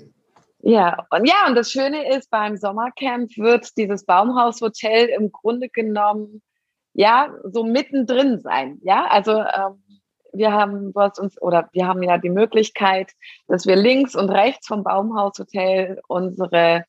Ja, 0.59 1.05
und 1.11 1.25
ja, 1.27 1.47
und 1.47 1.55
das 1.55 1.71
Schöne 1.71 2.13
ist, 2.15 2.29
beim 2.29 2.57
Sommercamp 2.57 3.37
wird 3.37 3.77
dieses 3.77 4.05
Baumhaushotel 4.05 5.07
im 5.07 5.31
Grunde 5.31 5.69
genommen 5.69 6.41
ja 6.93 7.33
so 7.43 7.63
mittendrin 7.63 8.39
sein. 8.39 8.79
Ja, 8.83 9.05
also 9.07 9.31
ähm, 9.31 9.83
wir 10.33 10.51
haben 10.51 10.93
was 10.93 11.19
uns 11.19 11.41
oder 11.41 11.69
wir 11.73 11.87
haben 11.87 12.03
ja 12.03 12.17
die 12.17 12.29
Möglichkeit, 12.29 13.11
dass 13.47 13.65
wir 13.65 13.75
links 13.75 14.15
und 14.15 14.29
rechts 14.29 14.67
vom 14.67 14.83
Baumhaushotel 14.83 16.01
unsere 16.07 16.85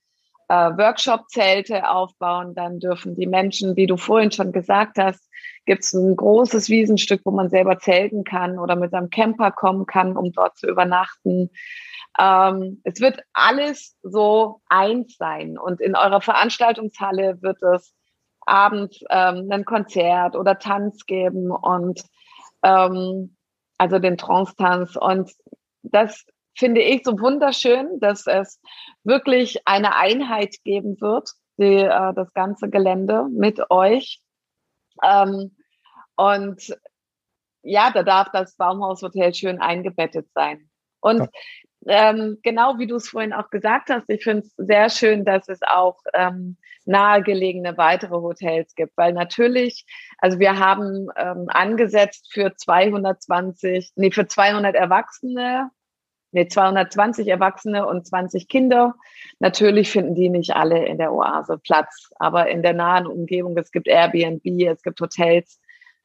äh, 0.49 0.55
Workshop-Zelte 0.55 1.89
aufbauen. 1.89 2.55
Dann 2.55 2.81
dürfen 2.81 3.15
die 3.17 3.27
Menschen, 3.27 3.77
wie 3.77 3.87
du 3.87 3.97
vorhin 3.97 4.33
schon 4.33 4.53
gesagt 4.53 4.99
hast, 4.99 5.28
gibt 5.69 5.85
es 5.85 5.93
ein 5.93 6.17
großes 6.17 6.71
Wiesenstück, 6.71 7.21
wo 7.25 7.31
man 7.31 7.51
selber 7.51 7.79
zelten 7.79 8.25
kann 8.25 8.59
oder 8.59 8.75
mit 8.75 8.91
seinem 8.91 9.11
Camper 9.11 9.53
kommen 9.53 9.85
kann, 9.85 10.17
um 10.17 10.33
dort 10.33 10.57
zu 10.57 10.67
übernachten. 10.67 11.51
Ähm, 12.19 12.81
es 12.85 13.03
wird 13.03 13.21
alles 13.35 13.95
so 14.03 14.63
eins 14.71 15.17
sein. 15.19 15.59
Und 15.59 15.83
in 15.83 15.95
eurer 15.95 16.23
Veranstaltungshalle 16.23 17.43
wird 17.43 17.63
es 17.63 17.93
abends 18.41 19.05
ähm, 19.11 19.49
ein 19.51 19.67
Konzert 19.67 20.37
oder 20.37 20.59
Tanz 20.59 21.05
geben 21.05 21.51
und 21.51 22.03
ähm, 22.63 23.37
also 23.77 23.99
den 23.99 24.17
Trance-Tanz. 24.17 24.97
Und 24.97 25.33
das 25.83 26.25
finde 26.57 26.81
ich 26.81 27.05
so 27.05 27.21
wunderschön, 27.21 28.01
dass 28.01 28.27
es 28.27 28.59
wirklich 29.05 29.61
eine 29.67 29.97
Einheit 29.97 30.57
geben 30.65 30.99
wird, 31.03 31.33
die, 31.59 31.77
äh, 31.77 32.15
das 32.15 32.33
ganze 32.33 32.71
Gelände 32.71 33.27
mit 33.31 33.71
euch. 33.71 34.23
Ähm, 35.05 35.55
und 36.19 36.77
ja, 37.63 37.91
da 37.93 38.03
darf 38.03 38.31
das 38.33 38.57
Baumhaushotel 38.57 39.33
schön 39.35 39.61
eingebettet 39.61 40.27
sein. 40.35 40.69
Und 41.01 41.29
ähm, 41.87 42.39
genau 42.43 42.79
wie 42.79 42.89
du 42.89 42.97
es 42.97 43.09
vorhin 43.09 43.33
auch 43.33 43.51
gesagt 43.51 43.89
hast, 43.89 44.11
ich 44.11 44.25
finde 44.25 44.45
es 44.45 44.53
sehr 44.57 44.91
schön, 44.91 45.25
dass 45.25 45.49
es 45.49 45.61
auch 45.63 45.99
ähm, 46.13 46.57
nahegelegene 46.87 47.77
weitere 47.79 48.17
Hotels 48.17 48.75
gibt, 48.75 48.97
weil 48.97 49.13
natürlich, 49.13 49.87
also 50.19 50.41
wir 50.41 50.59
haben 50.59 51.09
ähm, 51.17 51.47
angesetzt 51.49 52.31
für 52.33 52.57
220, 52.57 53.93
nee, 53.95 54.11
für 54.11 54.27
200 54.27 54.75
Erwachsene 54.75 55.71
nee, 56.33 56.49
220 56.49 57.29
Erwachsene 57.29 57.87
und 57.87 58.07
20 58.07 58.49
Kinder. 58.49 58.95
Natürlich 59.39 59.91
finden 59.91 60.15
die 60.15 60.29
nicht 60.29 60.55
alle 60.55 60.85
in 60.87 60.99
der 60.99 61.13
Oase 61.13 61.59
Platz, 61.59 62.11
aber 62.19 62.49
in 62.49 62.63
der 62.63 62.75
nahen 62.75 63.07
Umgebung, 63.07 63.57
es 63.57 63.71
gibt 63.71 63.89
Airbnb, 63.89 64.45
es 64.45 64.83
gibt 64.83 65.01
Hotels, 65.01 65.61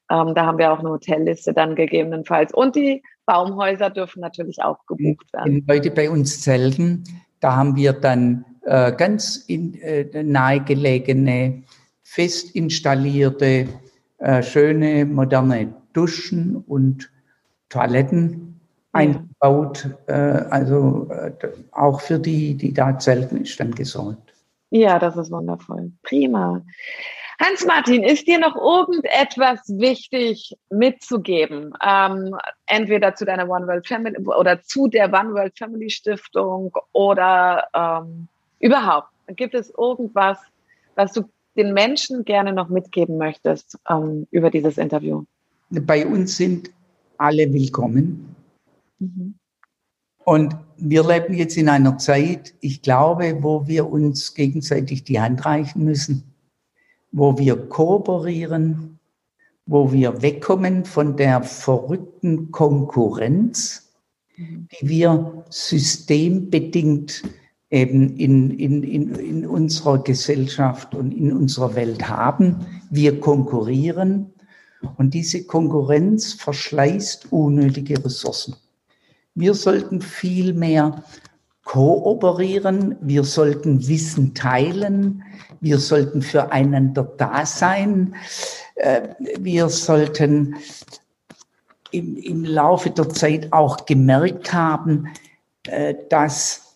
ähm, 0.09 0.35
da 0.35 0.45
haben 0.45 0.57
wir 0.57 0.71
auch 0.71 0.79
eine 0.79 0.89
Hotelliste 0.89 1.53
dann 1.53 1.75
gegebenenfalls. 1.75 2.53
Und 2.53 2.75
die 2.75 3.03
Baumhäuser 3.25 3.89
dürfen 3.89 4.21
natürlich 4.21 4.61
auch 4.61 4.85
gebucht 4.85 5.31
werden. 5.33 5.63
Leute 5.67 5.91
bei 5.91 6.09
uns 6.09 6.41
zelten, 6.41 7.03
da 7.39 7.55
haben 7.55 7.75
wir 7.75 7.93
dann 7.93 8.45
äh, 8.65 8.91
ganz 8.91 9.37
in, 9.47 9.75
äh, 9.81 10.23
nahegelegene, 10.23 11.63
fest 12.03 12.55
installierte, 12.55 13.67
äh, 14.19 14.43
schöne, 14.43 15.05
moderne 15.05 15.73
Duschen 15.93 16.57
und 16.67 17.09
Toiletten 17.69 18.59
eingebaut. 18.91 19.89
Äh, 20.07 20.13
also 20.13 21.09
äh, 21.11 21.31
auch 21.71 22.01
für 22.01 22.19
die, 22.19 22.55
die 22.55 22.73
da 22.73 22.97
zelten, 22.99 23.41
ist 23.41 23.59
dann 23.59 23.71
gesorgt. 23.71 24.33
Ja, 24.69 24.97
das 24.97 25.17
ist 25.17 25.31
wundervoll. 25.31 25.91
Prima. 26.01 26.61
Hans-Martin, 27.39 28.03
ist 28.03 28.27
dir 28.27 28.39
noch 28.39 28.55
irgendetwas 28.55 29.61
wichtig 29.67 30.55
mitzugeben? 30.69 31.73
Ähm, 31.85 32.35
entweder 32.67 33.15
zu 33.15 33.25
deiner 33.25 33.49
One 33.49 33.67
World 33.67 33.87
Family 33.87 34.17
oder 34.25 34.61
zu 34.61 34.87
der 34.87 35.11
One 35.11 35.33
World 35.33 35.57
Family 35.57 35.89
Stiftung 35.89 36.71
oder 36.91 37.67
ähm, 37.73 38.27
überhaupt. 38.59 39.09
Gibt 39.35 39.53
es 39.53 39.73
irgendwas, 39.77 40.37
was 40.95 41.13
du 41.13 41.23
den 41.55 41.73
Menschen 41.73 42.25
gerne 42.25 42.53
noch 42.53 42.69
mitgeben 42.69 43.17
möchtest 43.17 43.77
ähm, 43.89 44.27
über 44.31 44.49
dieses 44.49 44.77
Interview? 44.77 45.23
Bei 45.69 46.05
uns 46.05 46.37
sind 46.37 46.71
alle 47.17 47.51
willkommen. 47.51 48.35
Mhm. 48.99 49.35
Und 50.25 50.55
wir 50.77 51.05
leben 51.05 51.33
jetzt 51.33 51.57
in 51.57 51.67
einer 51.67 51.97
Zeit, 51.97 52.53
ich 52.61 52.81
glaube, 52.81 53.37
wo 53.41 53.67
wir 53.67 53.89
uns 53.89 54.33
gegenseitig 54.33 55.03
die 55.03 55.19
Hand 55.19 55.45
reichen 55.45 55.83
müssen, 55.83 56.32
wo 57.13 57.37
wir 57.37 57.55
kooperieren, 57.55 58.99
wo 59.65 59.91
wir 59.93 60.21
wegkommen 60.21 60.83
von 60.83 61.15
der 61.15 61.43
verrückten 61.43 62.51
Konkurrenz, 62.51 63.93
mhm. 64.35 64.67
die 64.81 64.89
wir 64.89 65.45
systembedingt 65.49 67.23
eben 67.69 68.17
in, 68.17 68.51
in, 68.51 68.83
in, 68.83 69.15
in 69.15 69.47
unserer 69.47 70.03
Gesellschaft 70.03 70.93
und 70.93 71.11
in 71.11 71.31
unserer 71.31 71.75
Welt 71.75 72.07
haben. 72.09 72.65
Wir 72.89 73.19
konkurrieren 73.19 74.33
und 74.97 75.13
diese 75.13 75.45
Konkurrenz 75.45 76.33
verschleißt 76.33 77.31
unnötige 77.31 78.03
Ressourcen. 78.03 78.55
Wir 79.33 79.53
sollten 79.53 80.01
viel 80.01 80.53
mehr 80.53 81.03
kooperieren, 81.63 82.95
wir 83.01 83.23
sollten 83.23 83.87
Wissen 83.87 84.33
teilen, 84.33 85.23
wir 85.61 85.79
sollten 85.79 86.21
füreinander 86.21 87.03
da 87.03 87.45
sein, 87.45 88.15
äh, 88.75 89.09
wir 89.39 89.69
sollten 89.69 90.55
im, 91.91 92.17
im 92.17 92.43
Laufe 92.43 92.89
der 92.89 93.09
Zeit 93.09 93.53
auch 93.53 93.85
gemerkt 93.85 94.53
haben, 94.53 95.07
äh, 95.67 95.95
dass 96.09 96.75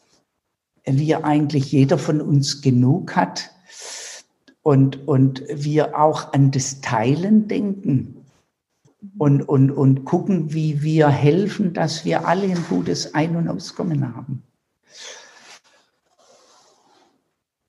wir 0.86 1.26
eigentlich 1.26 1.72
jeder 1.72 1.98
von 1.98 2.22
uns 2.22 2.62
genug 2.62 3.16
hat 3.16 3.52
und, 4.62 5.08
und 5.08 5.44
wir 5.50 6.00
auch 6.00 6.32
an 6.34 6.52
das 6.52 6.80
Teilen 6.80 7.48
denken 7.50 8.26
und, 9.18 9.42
und, 9.42 9.72
und 9.72 10.06
gucken, 10.06 10.54
wie 10.54 10.82
wir 10.82 11.10
helfen, 11.10 11.74
dass 11.74 12.06
wir 12.06 12.26
alle 12.26 12.44
ein 12.44 12.66
gutes 12.70 13.14
Ein- 13.14 13.36
und 13.36 13.50
Auskommen 13.50 14.16
haben. 14.16 14.44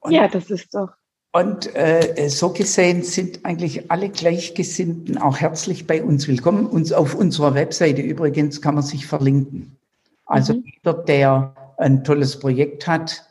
Und, 0.00 0.12
ja, 0.12 0.28
das 0.28 0.50
ist 0.50 0.74
doch. 0.74 0.90
Und 1.32 1.74
äh, 1.76 2.28
so 2.28 2.50
gesehen 2.50 3.02
sind 3.02 3.44
eigentlich 3.44 3.90
alle 3.90 4.08
Gleichgesinnten 4.08 5.18
auch 5.18 5.38
herzlich 5.38 5.86
bei 5.86 6.02
uns 6.02 6.26
willkommen. 6.26 6.66
Uns 6.66 6.92
auf 6.92 7.14
unserer 7.14 7.54
Webseite 7.54 8.00
übrigens 8.00 8.62
kann 8.62 8.74
man 8.74 8.84
sich 8.84 9.06
verlinken. 9.06 9.76
Also 10.24 10.54
mhm. 10.54 10.64
jeder, 10.64 10.94
der 10.94 11.54
ein 11.76 12.02
tolles 12.02 12.38
Projekt 12.38 12.86
hat, 12.86 13.24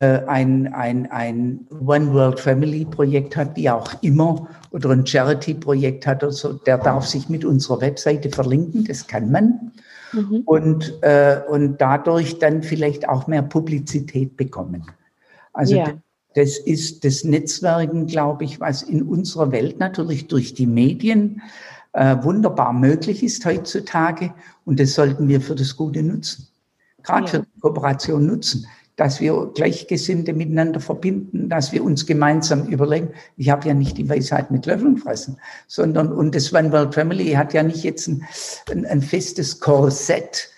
äh, 0.00 0.20
ein, 0.26 0.72
ein, 0.72 1.10
ein 1.10 1.66
One 1.70 2.12
World 2.12 2.40
Family 2.40 2.84
Projekt 2.84 3.36
hat, 3.36 3.56
wie 3.56 3.68
auch 3.70 3.92
immer, 4.02 4.48
oder 4.70 4.90
ein 4.90 5.06
Charity 5.06 5.54
Projekt 5.54 6.06
hat 6.06 6.22
oder 6.22 6.32
so, 6.32 6.52
der 6.52 6.78
darf 6.78 7.06
sich 7.06 7.28
mit 7.28 7.44
unserer 7.44 7.80
Webseite 7.80 8.30
verlinken, 8.30 8.84
das 8.84 9.06
kann 9.06 9.30
man. 9.30 9.72
Mhm. 10.12 10.42
Und, 10.44 10.98
äh, 11.02 11.40
und 11.48 11.80
dadurch 11.80 12.38
dann 12.38 12.62
vielleicht 12.62 13.08
auch 13.08 13.26
mehr 13.26 13.42
Publizität 13.42 14.36
bekommen. 14.36 14.86
Also 15.54 15.76
ja. 15.76 15.94
das 16.34 16.58
ist 16.58 17.04
das 17.04 17.24
Netzwerken, 17.24 18.06
glaube 18.06 18.44
ich, 18.44 18.60
was 18.60 18.82
in 18.82 19.02
unserer 19.02 19.50
Welt 19.50 19.78
natürlich 19.78 20.28
durch 20.28 20.52
die 20.52 20.66
Medien 20.66 21.40
äh, 21.94 22.16
wunderbar 22.22 22.72
möglich 22.72 23.22
ist 23.22 23.44
heutzutage. 23.46 24.34
Und 24.66 24.78
das 24.78 24.94
sollten 24.94 25.28
wir 25.28 25.40
für 25.40 25.54
das 25.54 25.76
Gute 25.76 26.02
nutzen. 26.02 26.48
Gerade 27.02 27.24
ja. 27.24 27.30
für 27.30 27.40
die 27.40 27.60
Kooperation 27.60 28.26
nutzen 28.26 28.66
dass 28.96 29.20
wir 29.20 29.50
Gleichgesinnte 29.54 30.32
miteinander 30.32 30.80
verbinden, 30.80 31.48
dass 31.48 31.72
wir 31.72 31.82
uns 31.82 32.06
gemeinsam 32.06 32.66
überlegen. 32.68 33.10
Ich 33.36 33.50
habe 33.50 33.66
ja 33.68 33.74
nicht 33.74 33.98
die 33.98 34.08
Weisheit 34.08 34.50
mit 34.50 34.66
Löffeln 34.66 34.96
fressen, 34.96 35.38
sondern, 35.66 36.12
und 36.12 36.34
das 36.34 36.52
One 36.52 36.70
World 36.70 36.94
Family 36.94 37.32
hat 37.32 37.52
ja 37.54 37.62
nicht 37.62 37.82
jetzt 37.82 38.06
ein, 38.06 38.24
ein, 38.70 38.86
ein 38.86 39.02
festes 39.02 39.58
Korsett, 39.58 40.50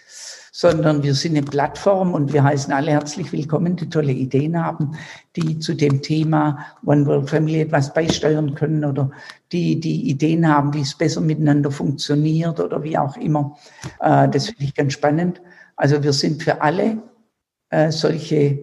sondern 0.57 1.03
wir 1.03 1.15
sind 1.15 1.37
eine 1.37 1.45
Plattform 1.45 2.15
und 2.15 2.33
wir 2.33 2.43
heißen 2.43 2.73
alle 2.73 2.93
herzlich 2.93 3.31
willkommen, 3.31 3.77
die 3.77 3.91
tolle 3.91 4.13
Ideen 4.13 4.59
haben, 4.59 4.97
die 5.37 5.59
zu 5.59 5.75
dem 5.75 6.01
Thema 6.01 6.59
One 6.87 7.05
World 7.05 7.29
Family 7.29 7.61
etwas 7.61 7.93
beisteuern 7.93 8.55
können 8.55 8.83
oder 8.83 9.11
die, 9.53 9.79
die 9.79 10.09
Ideen 10.09 10.49
haben, 10.49 10.73
wie 10.73 10.81
es 10.81 10.95
besser 10.95 11.21
miteinander 11.21 11.71
funktioniert 11.71 12.59
oder 12.59 12.83
wie 12.83 12.97
auch 12.97 13.19
immer. 13.19 13.55
Äh, 14.01 14.31
das 14.31 14.47
finde 14.47 14.65
ich 14.65 14.75
ganz 14.75 14.95
spannend. 14.95 15.43
Also 15.77 16.03
wir 16.03 16.15
sind 16.15 16.43
für 16.43 16.63
alle 16.63 17.03
äh, 17.69 17.91
solche 17.91 18.59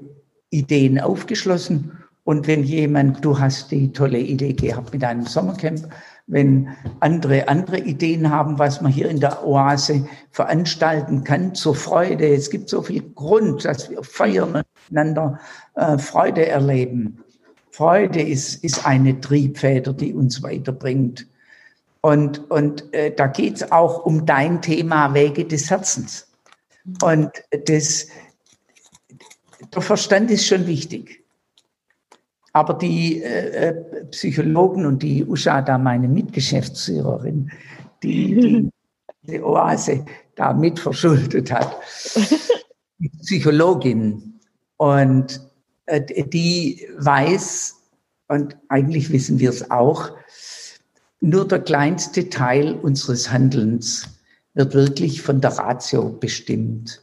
Ideen 0.50 1.00
aufgeschlossen. 1.00 1.92
Und 2.24 2.48
wenn 2.48 2.64
jemand, 2.64 3.24
du 3.24 3.38
hast 3.38 3.70
die 3.70 3.94
tolle 3.94 4.18
Idee 4.18 4.54
gehabt 4.54 4.94
mit 4.94 5.04
einem 5.04 5.28
Sommercamp, 5.28 5.88
wenn 6.28 6.70
andere 7.00 7.48
andere 7.48 7.80
Ideen 7.80 8.30
haben, 8.30 8.58
was 8.58 8.82
man 8.82 8.92
hier 8.92 9.10
in 9.10 9.20
der 9.20 9.46
Oase 9.46 10.08
veranstalten 10.32 11.24
kann, 11.24 11.54
zur 11.54 11.76
Freude. 11.76 12.28
Es 12.28 12.50
gibt 12.50 12.70
so 12.70 12.82
viel 12.82 13.02
Grund, 13.14 13.66
dass 13.66 13.90
wir 13.90 14.04
feiern 14.04 14.56
und 14.56 14.66
miteinander 14.90 15.40
äh, 15.76 15.98
Freude 15.98 16.46
erleben. 16.48 17.24
Freude 17.72 18.22
ist, 18.22 18.64
ist 18.64 18.86
eine 18.86 19.20
Triebfeder, 19.20 19.94
die 19.94 20.14
uns 20.14 20.42
weiterbringt. 20.44 21.28
Und, 22.02 22.50
und 22.52 22.94
äh, 22.94 23.14
da 23.14 23.28
geht's 23.28 23.72
auch 23.72 24.06
um 24.06 24.26
dein 24.26 24.62
Thema 24.62 25.14
Wege 25.14 25.46
des 25.46 25.70
Herzens. 25.70 26.28
Und 27.02 27.32
das, 27.66 28.08
der 29.74 29.82
Verstand 29.82 30.30
ist 30.30 30.46
schon 30.46 30.68
wichtig. 30.68 31.23
Aber 32.54 32.76
die 32.76 33.22
äh, 33.22 33.70
äh, 33.70 34.06
Psychologen 34.12 34.86
und 34.86 35.02
die 35.02 35.26
Usha, 35.26 35.62
da 35.62 35.78
meine 35.78 36.08
Mitgeschäftsführerin, 36.08 37.52
die, 38.04 38.36
die 38.36 38.70
die 39.24 39.42
Oase 39.42 40.06
da 40.36 40.54
mit 40.54 40.80
verschuldet 40.80 41.52
hat, 41.52 41.76
die 43.00 43.10
Psychologin. 43.22 44.40
Und 44.78 45.42
äh, 45.86 46.24
die 46.26 46.88
weiß, 46.98 47.76
und 48.28 48.58
eigentlich 48.70 49.12
wissen 49.12 49.40
wir 49.40 49.50
es 49.50 49.70
auch, 49.72 50.12
nur 51.22 51.48
der 51.48 51.60
kleinste 51.60 52.30
Teil 52.30 52.74
unseres 52.74 53.32
Handelns 53.32 54.20
wird 54.54 54.74
wirklich 54.74 55.22
von 55.22 55.42
der 55.42 55.52
Ratio 55.52 56.10
bestimmt 56.10 57.02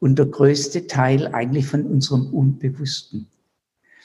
und 0.00 0.18
der 0.18 0.26
größte 0.26 0.86
Teil 0.88 1.28
eigentlich 1.28 1.66
von 1.66 1.86
unserem 1.86 2.26
Unbewussten. 2.34 3.28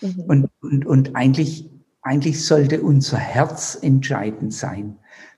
Mhm. 0.02 0.24
Und, 0.28 0.50
und, 0.62 0.86
und 0.86 1.16
eigentlich, 1.16 1.70
eigentlich 2.02 2.46
sollte 2.46 2.82
unser 2.82 3.18
Herz 3.18 3.78
entscheidend 3.82 4.54
sein 4.54 4.98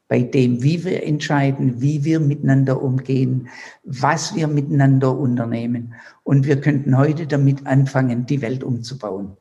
bei 0.10 0.24
dem, 0.24 0.64
wie 0.64 0.84
wir 0.84 1.04
entscheiden, 1.04 1.82
wie 1.82 2.04
wir 2.04 2.20
miteinander 2.20 2.82
umgehen, 2.82 3.48
was 3.84 4.36
wir 4.36 4.48
miteinander 4.48 5.16
unternehmen. 5.16 5.94
Und 6.24 6.48
wir 6.48 6.60
könnten 6.60 6.98
heute 6.98 7.28
damit 7.28 7.66
anfangen, 7.68 8.26
die 8.26 8.42
Welt 8.42 8.64
umzubauen. 8.64 9.38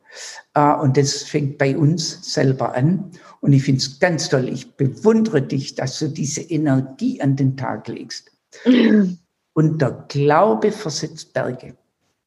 Äh, 0.53 0.75
und 0.75 0.95
das 0.95 1.23
fängt 1.23 1.57
bei 1.57 1.75
uns 1.75 2.33
selber 2.33 2.75
an. 2.75 3.11
Und 3.41 3.53
ich 3.53 3.63
finde 3.63 3.79
es 3.79 3.99
ganz 3.99 4.29
toll. 4.29 4.47
Ich 4.47 4.75
bewundere 4.75 5.41
dich, 5.41 5.73
dass 5.73 5.97
du 5.97 6.07
diese 6.07 6.41
Energie 6.41 7.19
an 7.19 7.35
den 7.35 7.57
Tag 7.57 7.87
legst. 7.87 8.31
Und 9.53 9.81
der 9.81 10.05
Glaube 10.07 10.71
versetzt 10.71 11.33
Berge. 11.33 11.75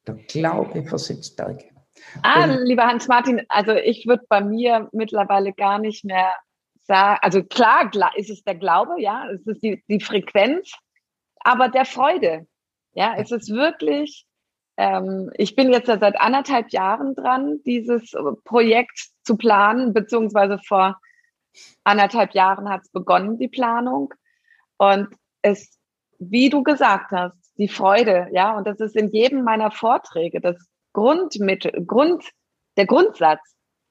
Der 0.07 0.15
Glaube 0.29 0.83
versetzt 0.83 1.37
Berge. 1.37 1.72
Ah, 2.23 2.45
und, 2.45 2.67
lieber 2.67 2.87
Hans-Martin, 2.87 3.43
also 3.49 3.73
ich 3.73 4.07
würde 4.07 4.25
bei 4.29 4.41
mir 4.41 4.89
mittlerweile 4.93 5.53
gar 5.53 5.79
nicht 5.79 6.05
mehr 6.05 6.35
sagen, 6.85 7.19
also 7.23 7.43
klar 7.43 7.91
ist 8.17 8.31
es 8.31 8.43
der 8.43 8.57
Glaube, 8.57 9.01
ja, 9.01 9.29
es 9.31 9.47
ist 9.47 9.63
die, 9.63 9.83
die 9.89 10.01
Frequenz, 10.01 10.73
aber 11.41 11.69
der 11.69 11.85
Freude. 11.85 12.47
Ja, 12.95 13.15
es 13.17 13.31
ist 13.31 13.51
wirklich, 13.51 14.27
ähm, 14.77 15.31
ich 15.35 15.57
bin 15.57 15.73
jetzt 15.73 15.87
seit 15.87 16.21
anderthalb 16.21 16.71
Jahren 16.71 17.15
dran, 17.15 17.61
dieses 17.65 18.13
Projekt 18.45 19.09
zu 19.23 19.37
planen, 19.37 19.95
beziehungsweise 19.95 20.59
vor 20.59 20.99
anderthalb 21.85 22.35
Jahren 22.35 22.69
hat 22.69 22.83
es 22.83 22.91
begonnen, 22.91 23.39
die 23.39 23.49
Planung. 23.49 24.13
Und 24.77 25.09
es 25.43 25.79
wie 26.31 26.51
du 26.51 26.63
gesagt 26.63 27.11
hast, 27.11 27.37
die 27.59 27.69
Freude, 27.69 28.29
ja, 28.33 28.57
und 28.57 28.67
das 28.67 28.81
ist 28.81 28.97
in 28.97 29.11
jedem 29.11 29.43
meiner 29.45 29.71
Vorträge 29.71 30.41
das 30.41 30.57
Grundmittel, 30.93 31.85
Grund, 31.87 32.25
der 32.77 32.87
Grundsatz, 32.87 33.41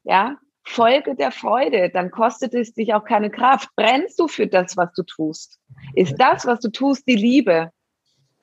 ja, 0.04 0.38
Folge 0.64 1.16
der 1.16 1.32
Freude, 1.32 1.90
dann 1.90 2.12
kostet 2.12 2.54
es 2.54 2.74
dich 2.74 2.94
auch 2.94 3.04
keine 3.04 3.32
Kraft. 3.32 3.70
Brennst 3.76 4.20
du 4.20 4.28
für 4.28 4.48
das, 4.48 4.78
was 4.78 4.94
du 4.94 5.04
tust? 5.04 5.60
Ist 5.96 6.16
das, 6.18 6.46
was 6.46 6.60
du 6.60 6.70
tust, 6.70 7.08
die 7.08 7.16
Liebe? 7.16 7.72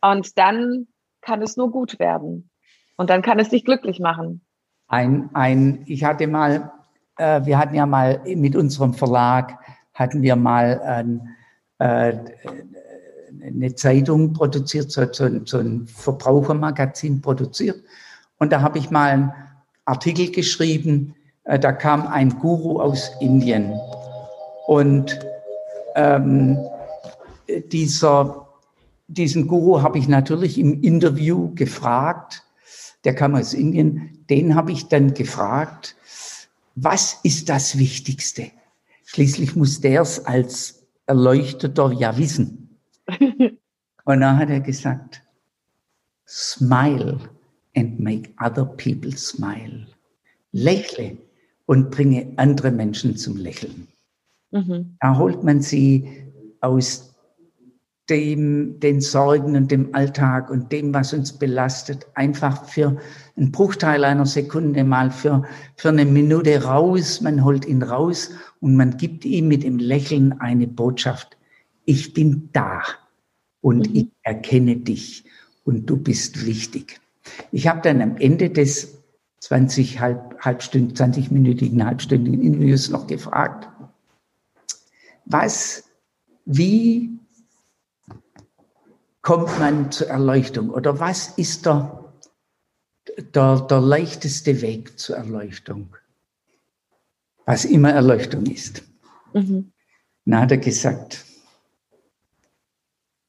Und 0.00 0.36
dann 0.36 0.88
kann 1.20 1.42
es 1.42 1.56
nur 1.56 1.70
gut 1.70 1.98
werden. 1.98 2.50
Und 2.96 3.10
dann 3.10 3.22
kann 3.22 3.38
es 3.38 3.50
dich 3.50 3.64
glücklich 3.64 4.00
machen. 4.00 4.44
Ein, 4.88 5.30
ein, 5.34 5.84
ich 5.86 6.04
hatte 6.04 6.26
mal, 6.26 6.72
äh, 7.16 7.44
wir 7.44 7.58
hatten 7.58 7.74
ja 7.74 7.86
mal 7.86 8.20
mit 8.24 8.56
unserem 8.56 8.94
Verlag, 8.94 9.58
hatten 9.94 10.22
wir 10.22 10.34
mal 10.34 10.80
ein, 10.80 11.36
äh, 11.78 12.18
eine 13.40 13.74
Zeitung 13.74 14.32
produziert, 14.32 14.90
so, 14.90 15.12
so, 15.12 15.28
so 15.44 15.58
ein 15.58 15.86
Verbrauchermagazin 15.86 17.20
produziert. 17.20 17.82
Und 18.38 18.52
da 18.52 18.60
habe 18.62 18.78
ich 18.78 18.90
mal 18.90 19.10
einen 19.10 19.32
Artikel 19.84 20.30
geschrieben, 20.30 21.14
äh, 21.44 21.58
da 21.58 21.72
kam 21.72 22.06
ein 22.06 22.38
Guru 22.38 22.80
aus 22.80 23.10
Indien. 23.20 23.72
Und 24.66 25.18
ähm, 25.96 26.58
dieser, 27.72 28.46
diesen 29.08 29.48
Guru 29.48 29.82
habe 29.82 29.98
ich 29.98 30.08
natürlich 30.08 30.58
im 30.58 30.82
Interview 30.82 31.54
gefragt, 31.54 32.44
der 33.04 33.14
kam 33.14 33.34
aus 33.34 33.54
Indien, 33.54 34.24
den 34.28 34.54
habe 34.54 34.72
ich 34.72 34.88
dann 34.88 35.14
gefragt, 35.14 35.96
was 36.74 37.18
ist 37.22 37.48
das 37.48 37.78
Wichtigste? 37.78 38.50
Schließlich 39.04 39.56
muss 39.56 39.80
der 39.80 40.02
es 40.02 40.24
als 40.26 40.86
Erleuchteter 41.06 41.92
ja 41.92 42.16
wissen. 42.18 42.76
Und 44.04 44.20
dann 44.20 44.38
hat 44.38 44.50
er 44.50 44.60
gesagt, 44.60 45.22
smile 46.26 47.18
and 47.76 47.98
make 47.98 48.30
other 48.40 48.64
people 48.64 49.12
smile. 49.16 49.86
Lächle 50.52 51.16
und 51.66 51.90
bringe 51.90 52.32
andere 52.36 52.70
Menschen 52.70 53.16
zum 53.16 53.36
Lächeln. 53.36 53.88
Mhm. 54.50 54.96
Da 55.00 55.18
holt 55.18 55.44
man 55.44 55.60
sie 55.60 56.08
aus 56.60 57.14
dem, 58.08 58.80
den 58.80 59.00
Sorgen 59.00 59.54
und 59.54 59.70
dem 59.70 59.94
Alltag 59.94 60.50
und 60.50 60.72
dem, 60.72 60.94
was 60.94 61.12
uns 61.12 61.32
belastet, 61.32 62.06
einfach 62.14 62.64
für 62.64 62.96
einen 63.36 63.52
Bruchteil 63.52 64.04
einer 64.04 64.24
Sekunde 64.24 64.82
mal 64.84 65.10
für, 65.10 65.42
für 65.76 65.90
eine 65.90 66.06
Minute 66.06 66.64
raus. 66.64 67.20
Man 67.20 67.44
holt 67.44 67.66
ihn 67.66 67.82
raus 67.82 68.30
und 68.60 68.76
man 68.76 68.96
gibt 68.96 69.24
ihm 69.24 69.48
mit 69.48 69.62
dem 69.62 69.78
Lächeln 69.78 70.40
eine 70.40 70.66
Botschaft. 70.66 71.36
Ich 71.84 72.14
bin 72.14 72.48
da 72.52 72.82
und 73.60 73.90
mhm. 73.90 73.94
ich 73.94 74.06
erkenne 74.22 74.76
dich 74.76 75.24
und 75.64 75.84
du 75.86 75.96
bist 75.98 76.46
wichtig. 76.46 77.00
Ich 77.52 77.66
habe 77.66 77.80
dann 77.82 78.00
am 78.02 78.16
Ende 78.16 78.50
des 78.50 78.98
20 79.40 80.00
halb, 80.00 80.38
halbstünd, 80.40 80.98
20-minütigen, 80.98 81.84
halbstündigen 81.84 82.42
Interviews 82.42 82.90
noch 82.90 83.06
gefragt, 83.06 83.68
was, 85.24 85.84
wie 86.44 87.18
kommt 89.22 89.58
man 89.58 89.92
zur 89.92 90.08
Erleuchtung 90.08 90.70
oder 90.70 90.98
was 91.00 91.28
ist 91.36 91.66
der, 91.66 92.12
der, 93.34 93.60
der 93.60 93.80
leichteste 93.80 94.60
Weg 94.62 94.98
zur 94.98 95.16
Erleuchtung? 95.16 95.96
Was 97.44 97.64
immer 97.64 97.90
Erleuchtung 97.92 98.46
ist. 98.46 98.82
Mhm. 99.32 99.72
Dann 100.24 100.40
hat 100.40 100.50
er 100.50 100.58
gesagt, 100.58 101.24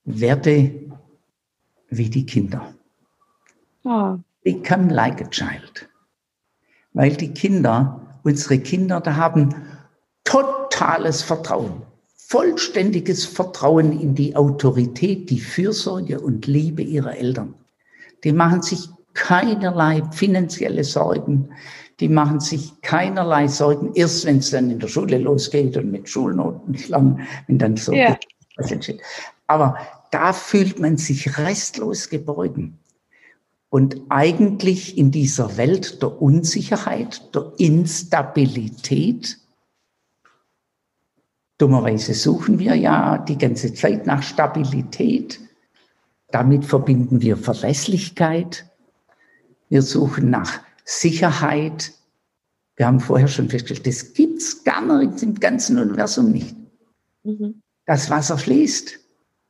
werde 0.03 0.89
wie 1.89 2.09
die 2.09 2.25
Kinder. 2.25 2.73
Oh. 3.83 4.17
Become 4.43 4.89
like 4.89 5.21
a 5.21 5.29
child. 5.29 5.87
Weil 6.93 7.15
die 7.15 7.33
Kinder, 7.33 8.19
unsere 8.23 8.59
Kinder, 8.59 8.99
da 9.01 9.15
haben 9.15 9.55
totales 10.23 11.21
Vertrauen 11.21 11.83
vollständiges 12.29 13.25
Vertrauen 13.25 13.99
in 13.99 14.13
die 14.13 14.35
Autorität, 14.35 15.31
die 15.31 15.39
Fürsorge 15.39 16.19
und 16.19 16.45
Liebe 16.45 16.83
ihrer 16.83 17.17
Eltern. 17.17 17.55
Die 18.23 18.31
machen 18.31 18.61
sich 18.61 18.87
keinerlei 19.15 20.03
finanzielle 20.11 20.83
Sorgen. 20.83 21.49
Die 21.99 22.07
machen 22.07 22.39
sich 22.39 22.79
keinerlei 22.83 23.47
Sorgen, 23.47 23.93
erst 23.95 24.25
wenn 24.25 24.37
es 24.37 24.51
dann 24.51 24.69
in 24.69 24.77
der 24.77 24.87
Schule 24.87 25.17
losgeht 25.17 25.75
und 25.75 25.91
mit 25.91 26.07
Schulnoten 26.07 26.77
lang, 26.87 27.27
wenn 27.47 27.57
dann 27.57 27.75
so 27.77 27.93
entsteht. 27.93 29.01
Aber 29.47 29.75
da 30.11 30.31
fühlt 30.31 30.79
man 30.79 30.97
sich 30.97 31.35
restlos 31.39 32.09
geborgen. 32.09 32.77
Und 33.69 34.01
eigentlich 34.09 34.97
in 34.97 35.11
dieser 35.11 35.57
Welt 35.57 36.01
der 36.01 36.21
Unsicherheit, 36.21 37.33
der 37.35 37.53
Instabilität, 37.57 39.39
Dummerweise 41.59 42.13
suchen 42.13 42.57
wir 42.57 42.73
ja 42.75 43.17
die 43.17 43.37
ganze 43.37 43.73
Zeit 43.73 44.07
nach 44.07 44.23
Stabilität. 44.23 45.41
Damit 46.31 46.63
verbinden 46.65 47.21
wir 47.21 47.35
Verlässlichkeit. 47.35 48.65
Wir 49.67 49.81
suchen 49.81 50.29
nach 50.29 50.61
Sicherheit. 50.85 51.91
Wir 52.77 52.87
haben 52.87 53.01
vorher 53.01 53.27
schon 53.27 53.49
festgestellt, 53.49 53.87
das 53.87 54.13
gibt's 54.13 54.63
gar 54.63 54.81
nicht 54.81 55.21
im 55.21 55.35
ganzen 55.35 55.77
Universum 55.77 56.31
nicht. 56.31 56.55
Mhm. 57.23 57.61
Das 57.85 58.09
Wasser 58.09 58.37
fließt. 58.37 58.97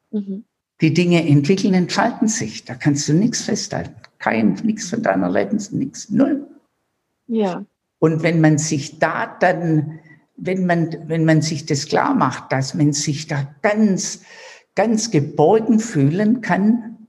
Mhm. 0.09 0.45
Die 0.81 0.93
Dinge 0.95 1.27
entwickeln, 1.27 1.75
entfalten 1.75 2.27
sich. 2.27 2.65
Da 2.65 2.73
kannst 2.73 3.07
du 3.07 3.13
nichts 3.13 3.43
festhalten. 3.43 4.01
Kein, 4.19 4.53
nichts 4.63 4.89
von 4.89 5.01
deiner 5.01 5.31
Lebens, 5.31 5.71
nichts, 5.71 6.09
null. 6.09 6.47
Ja. 7.27 7.65
Und 7.99 8.23
wenn 8.23 8.41
man 8.41 8.57
sich 8.57 8.99
da 8.99 9.25
dann 9.39 9.99
wenn 10.41 10.65
man, 10.65 10.95
wenn 11.07 11.25
man 11.25 11.41
sich 11.41 11.65
das 11.65 11.87
klar 11.87 12.13
macht, 12.15 12.51
dass 12.51 12.73
man 12.73 12.93
sich 12.93 13.27
da 13.27 13.53
ganz, 13.61 14.21
ganz 14.75 15.11
geborgen 15.11 15.79
fühlen 15.79 16.41
kann 16.41 17.07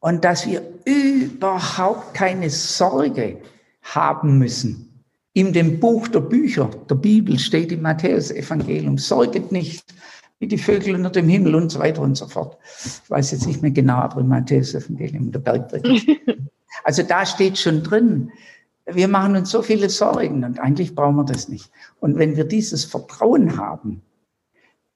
und 0.00 0.24
dass 0.24 0.46
wir 0.46 0.62
überhaupt 0.84 2.14
keine 2.14 2.50
Sorge 2.50 3.40
haben 3.82 4.38
müssen. 4.38 5.04
In 5.32 5.52
dem 5.52 5.80
Buch 5.80 6.06
der 6.08 6.20
Bücher, 6.20 6.70
der 6.88 6.94
Bibel 6.94 7.38
steht 7.38 7.72
im 7.72 7.82
Matthäus-Evangelium, 7.82 8.98
sorget 8.98 9.50
nicht 9.50 9.92
wie 10.38 10.48
die 10.48 10.58
Vögel 10.58 10.94
unter 10.94 11.10
dem 11.10 11.28
Himmel 11.28 11.54
und 11.54 11.70
so 11.70 11.78
weiter 11.78 12.02
und 12.02 12.16
so 12.16 12.26
fort. 12.26 12.58
Ich 12.76 13.10
weiß 13.10 13.30
jetzt 13.32 13.46
nicht 13.46 13.62
mehr 13.62 13.70
genau, 13.70 13.96
aber 13.96 14.20
im 14.20 14.28
Matthäus-Evangelium, 14.28 15.32
der 15.32 15.40
Bergpredigt. 15.40 16.08
Also 16.82 17.04
da 17.04 17.24
steht 17.24 17.56
schon 17.56 17.84
drin, 17.84 18.32
wir 18.86 19.08
machen 19.08 19.36
uns 19.36 19.50
so 19.50 19.62
viele 19.62 19.88
Sorgen 19.88 20.44
und 20.44 20.58
eigentlich 20.58 20.94
brauchen 20.94 21.16
wir 21.16 21.24
das 21.24 21.48
nicht. 21.48 21.70
Und 22.00 22.18
wenn 22.18 22.36
wir 22.36 22.44
dieses 22.44 22.84
Vertrauen 22.84 23.56
haben, 23.56 24.02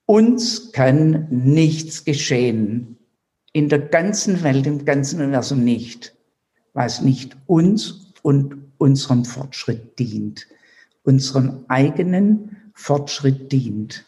uns 0.04 0.72
kann 0.72 1.26
nichts 1.30 2.04
geschehen. 2.04 2.98
In 3.52 3.68
der 3.68 3.78
ganzen 3.78 4.42
Welt, 4.42 4.66
im 4.66 4.84
ganzen 4.84 5.20
Universum 5.20 5.64
nicht, 5.64 6.14
was 6.74 7.00
nicht 7.00 7.36
uns 7.46 8.12
und 8.22 8.56
unserem 8.78 9.24
Fortschritt 9.24 9.98
dient, 9.98 10.46
unserem 11.02 11.64
eigenen 11.68 12.72
Fortschritt 12.74 13.50
dient. 13.50 14.04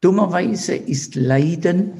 Dummerweise 0.00 0.76
ist 0.76 1.14
Leiden 1.16 1.94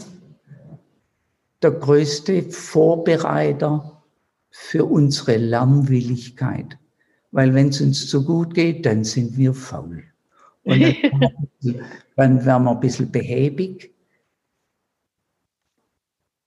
der 1.62 1.72
größte 1.72 2.44
Vorbereiter 2.44 4.02
für 4.50 4.84
unsere 4.84 5.36
Lernwilligkeit. 5.36 6.78
Weil 7.30 7.54
wenn 7.54 7.68
es 7.68 7.80
uns 7.80 8.08
zu 8.08 8.24
gut 8.24 8.54
geht, 8.54 8.86
dann 8.86 9.04
sind 9.04 9.36
wir 9.36 9.54
faul. 9.54 10.04
Und 10.64 10.80
dann, 12.16 12.44
werden 12.44 12.64
wir 12.64 12.70
ein 12.70 12.80
bisschen 12.80 13.10
behäbig. 13.10 13.92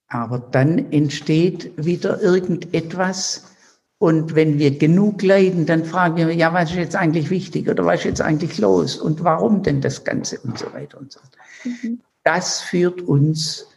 Aber 0.08 0.40
dann 0.40 0.92
entsteht 0.92 1.72
wieder 1.78 2.22
irgendetwas. 2.22 3.56
Und 4.02 4.34
wenn 4.34 4.58
wir 4.58 4.80
genug 4.80 5.22
leiden, 5.22 5.68
dann 5.68 5.86
fragen 5.86 6.16
wir, 6.16 6.34
ja, 6.34 6.52
was 6.54 6.72
ist 6.72 6.78
jetzt 6.78 6.96
eigentlich 6.96 7.30
wichtig 7.30 7.70
oder 7.70 7.86
was 7.86 8.00
ist 8.00 8.06
jetzt 8.06 8.22
eigentlich 8.22 8.58
los 8.58 8.98
und 8.98 9.24
warum 9.24 9.62
denn 9.62 9.80
das 9.80 10.04
Ganze 10.04 10.40
und 10.40 10.58
so 10.58 10.74
weiter 10.74 11.00
und 11.00 11.12
so 11.12 11.20
fort. 11.20 11.38
Mhm. 11.64 12.00
Das 12.24 12.62
führt 12.62 13.04
uns 13.04 13.68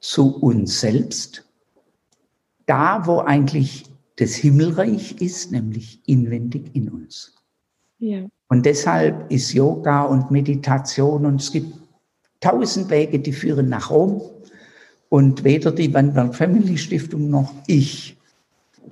zu 0.00 0.34
uns 0.34 0.80
selbst. 0.80 1.44
Da, 2.64 3.06
wo 3.06 3.18
eigentlich 3.18 3.84
das 4.16 4.32
Himmelreich 4.32 5.20
ist, 5.20 5.52
nämlich 5.52 6.00
inwendig 6.06 6.74
in 6.74 6.88
uns. 6.88 7.34
Ja. 7.98 8.24
Und 8.48 8.64
deshalb 8.64 9.30
ist 9.30 9.52
Yoga 9.52 10.04
und 10.04 10.30
Meditation 10.30 11.26
und 11.26 11.42
es 11.42 11.52
gibt 11.52 11.76
tausend 12.40 12.88
Wege, 12.88 13.18
die 13.18 13.34
führen 13.34 13.68
nach 13.68 13.90
Rom. 13.90 14.22
Und 15.10 15.44
weder 15.44 15.70
die 15.70 15.92
Wandberg 15.92 16.34
Family 16.34 16.78
Stiftung 16.78 17.28
noch 17.28 17.52
ich 17.66 18.15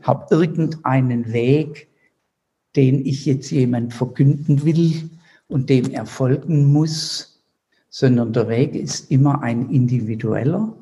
habe 0.02 0.26
irgendeinen 0.30 1.32
Weg, 1.32 1.88
den 2.76 3.04
ich 3.04 3.24
jetzt 3.26 3.50
jemand 3.50 3.94
verkünden 3.94 4.64
will 4.64 5.10
und 5.48 5.70
dem 5.70 5.90
er 5.90 6.06
folgen 6.06 6.72
muss, 6.72 7.42
sondern 7.88 8.32
der 8.32 8.48
Weg 8.48 8.74
ist 8.74 9.10
immer 9.10 9.42
ein 9.42 9.70
individueller 9.70 10.74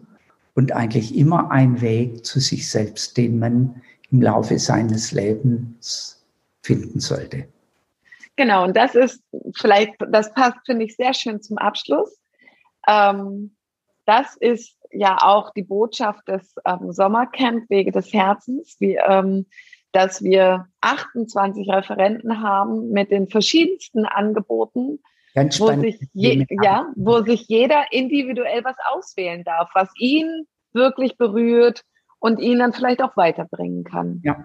und 0.55 0.73
eigentlich 0.73 1.17
immer 1.17 1.51
ein 1.51 1.81
Weg 1.81 2.25
zu 2.25 2.41
sich 2.41 2.71
selbst, 2.71 3.17
den 3.17 3.39
man 3.39 3.83
im 4.11 4.23
Laufe 4.23 4.59
seines 4.59 5.13
Lebens 5.13 6.25
finden 6.63 7.01
sollte. 7.01 7.47
Genau, 8.37 8.65
und 8.65 8.77
das 8.77 8.95
ist 8.95 9.23
vielleicht, 9.57 9.95
das 10.11 10.33
passt, 10.33 10.59
finde 10.65 10.87
ich, 10.87 10.97
sehr 10.97 11.13
schön 11.13 11.43
zum 11.43 11.59
Abschluss. 11.59 12.19
Ähm, 12.89 13.55
das 14.05 14.37
ist 14.37 14.77
ja 14.91 15.19
auch 15.21 15.51
die 15.51 15.63
Botschaft 15.63 16.29
des 16.29 16.55
ähm, 16.67 16.93
Sommercamp 16.93 17.69
Wege 17.71 17.93
des 17.93 18.13
Herzens, 18.13 18.77
wie, 18.79 18.97
ähm, 18.97 19.47
dass 19.93 20.23
wir 20.23 20.67
28 20.81 21.69
Referenten 21.69 22.43
haben 22.43 22.91
mit 22.91 23.11
den 23.11 23.29
verschiedensten 23.29 24.05
Angeboten, 24.07 25.01
wo 25.35 25.81
sich, 25.81 25.99
je, 26.13 26.47
ja, 26.63 26.93
wo 26.97 27.23
sich 27.23 27.47
jeder 27.49 27.85
individuell 27.91 28.65
was 28.65 28.77
auswählen 28.93 29.45
darf, 29.45 29.71
was 29.75 29.89
ihn 29.97 30.47
wirklich 30.73 31.17
berührt 31.17 31.83
und 32.19 32.39
ihn 32.41 32.59
dann 32.59 32.73
vielleicht 32.73 33.03
auch 33.03 33.17
weiterbringen 33.17 33.85
kann. 33.85 34.21
Ja. 34.25 34.45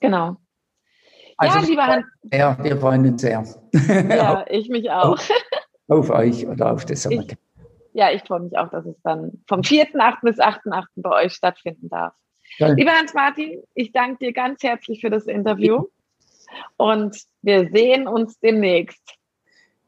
Genau. 0.00 0.36
Also 1.36 1.58
ja, 1.58 1.64
lieber 1.64 1.86
Hans. 1.86 2.06
Ja, 2.32 2.58
wir 2.62 2.76
freuen 2.78 3.06
uns 3.06 3.22
sehr. 3.22 3.44
Ja, 3.72 4.44
ich 4.48 4.68
mich 4.68 4.90
auch. 4.90 5.12
Auf, 5.12 5.30
auf 5.88 6.10
euch 6.10 6.46
oder 6.46 6.72
auf 6.72 6.84
das 6.84 7.04
Sommercamp. 7.04 7.38
Ja, 7.98 8.12
ich 8.12 8.22
freue 8.22 8.38
mich 8.38 8.56
auch, 8.56 8.70
dass 8.70 8.86
es 8.86 8.94
dann 9.02 9.42
vom 9.48 9.62
4.8. 9.62 10.18
bis 10.22 10.38
8.8. 10.38 10.84
bei 10.94 11.24
euch 11.24 11.32
stattfinden 11.32 11.88
darf. 11.88 12.14
Ja. 12.58 12.68
Lieber 12.68 12.92
Hans-Martin, 12.92 13.60
ich 13.74 13.90
danke 13.90 14.26
dir 14.26 14.32
ganz 14.32 14.62
herzlich 14.62 15.00
für 15.00 15.10
das 15.10 15.26
Interview 15.26 15.86
und 16.76 17.20
wir 17.42 17.68
sehen 17.72 18.06
uns 18.06 18.38
demnächst. 18.38 19.02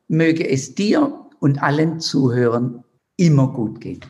Möge 0.08 0.44
es 0.48 0.74
dir 0.74 1.30
und 1.38 1.62
allen 1.62 2.00
Zuhörern 2.00 2.82
immer 3.16 3.46
gut 3.46 3.80
gehen. 3.80 4.04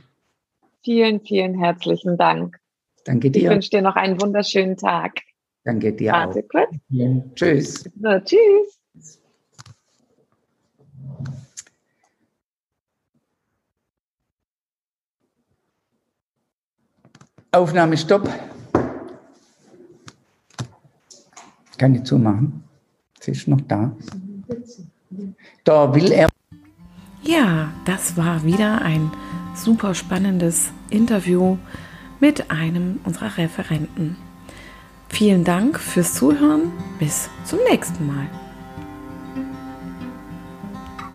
Vielen, 0.83 1.21
vielen 1.21 1.59
herzlichen 1.59 2.17
Dank. 2.17 2.57
Danke 3.05 3.31
dir. 3.31 3.43
Ich 3.43 3.49
wünsche 3.51 3.69
dir 3.69 3.83
noch 3.83 3.97
einen 3.97 4.19
wunderschönen 4.19 4.79
Tag. 4.79 5.21
Danke 5.65 5.93
dir 5.93 6.13
Warte 6.13 6.39
auch. 6.39 6.49
Kurz. 6.49 6.71
Ja. 6.89 7.23
Tschüss. 7.35 7.85
So, 8.01 8.19
tschüss. 8.21 8.80
Aufnahme 17.53 17.97
Stopp. 17.97 18.29
Kann 21.79 21.95
ich 21.95 22.05
zumachen? 22.05 22.63
Sie 23.19 23.33
ist 23.33 23.49
noch 23.49 23.61
da. 23.63 23.91
Da 25.65 25.95
will 25.95 26.13
er. 26.13 26.29
Ja, 27.23 27.73
das 27.85 28.17
war 28.17 28.45
wieder 28.45 28.83
ein 28.83 29.11
super 29.55 29.95
spannendes 29.95 30.71
Interview 30.91 31.59
mit 32.21 32.51
einem 32.51 33.01
unserer 33.05 33.37
Referenten. 33.37 34.17
Vielen 35.09 35.43
Dank 35.43 35.81
fürs 35.81 36.15
Zuhören. 36.15 36.71
Bis 37.01 37.29
zum 37.45 37.59
nächsten 37.69 38.07
Mal. 38.07 38.27